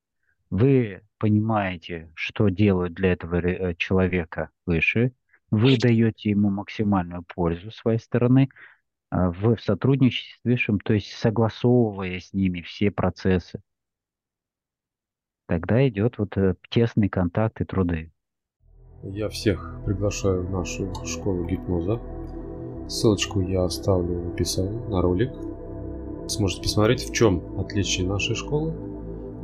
Вы 0.54 1.02
понимаете, 1.18 2.12
что 2.14 2.48
делают 2.48 2.94
для 2.94 3.14
этого 3.14 3.44
э, 3.44 3.74
человека 3.74 4.50
выше, 4.66 5.10
вы 5.50 5.76
даете 5.76 6.30
ему 6.30 6.48
максимальную 6.48 7.24
пользу 7.24 7.72
своей 7.72 7.98
стороны 7.98 8.48
а, 9.10 9.32
в 9.32 9.56
сотрудничестве 9.56 10.36
с 10.36 10.44
Высшим, 10.44 10.78
то 10.78 10.92
есть 10.92 11.10
согласовывая 11.10 12.20
с 12.20 12.32
ними 12.32 12.60
все 12.60 12.92
процессы. 12.92 13.60
Тогда 15.48 15.88
идет 15.88 16.18
вот 16.18 16.36
э, 16.36 16.54
тесный 16.70 17.08
контакт 17.08 17.60
и 17.60 17.64
труды. 17.64 18.12
Я 19.02 19.28
всех 19.30 19.80
приглашаю 19.84 20.46
в 20.46 20.52
нашу 20.52 20.94
школу 21.04 21.46
гипноза. 21.46 22.00
Ссылочку 22.88 23.40
я 23.40 23.64
оставлю 23.64 24.20
в 24.20 24.34
описании 24.34 24.86
на 24.88 25.02
ролик. 25.02 25.32
Сможете 26.28 26.62
посмотреть, 26.62 27.02
в 27.02 27.12
чем 27.12 27.58
отличие 27.58 28.06
нашей 28.06 28.36
школы 28.36 28.93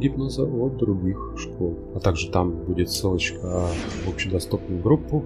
гипноза 0.00 0.44
от 0.44 0.76
других 0.78 1.34
школ. 1.36 1.78
А 1.94 2.00
также 2.00 2.30
там 2.30 2.50
будет 2.50 2.90
ссылочка 2.90 3.68
в 4.04 4.08
общедоступную 4.08 4.82
группу 4.82 5.24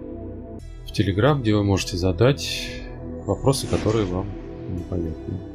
в 0.87 0.93
Telegram, 0.93 1.41
где 1.41 1.55
вы 1.55 1.65
можете 1.65 1.97
задать 1.97 2.69
вопросы, 3.27 3.67
которые 3.67 4.05
вам 4.05 4.27
непонятны. 4.69 5.54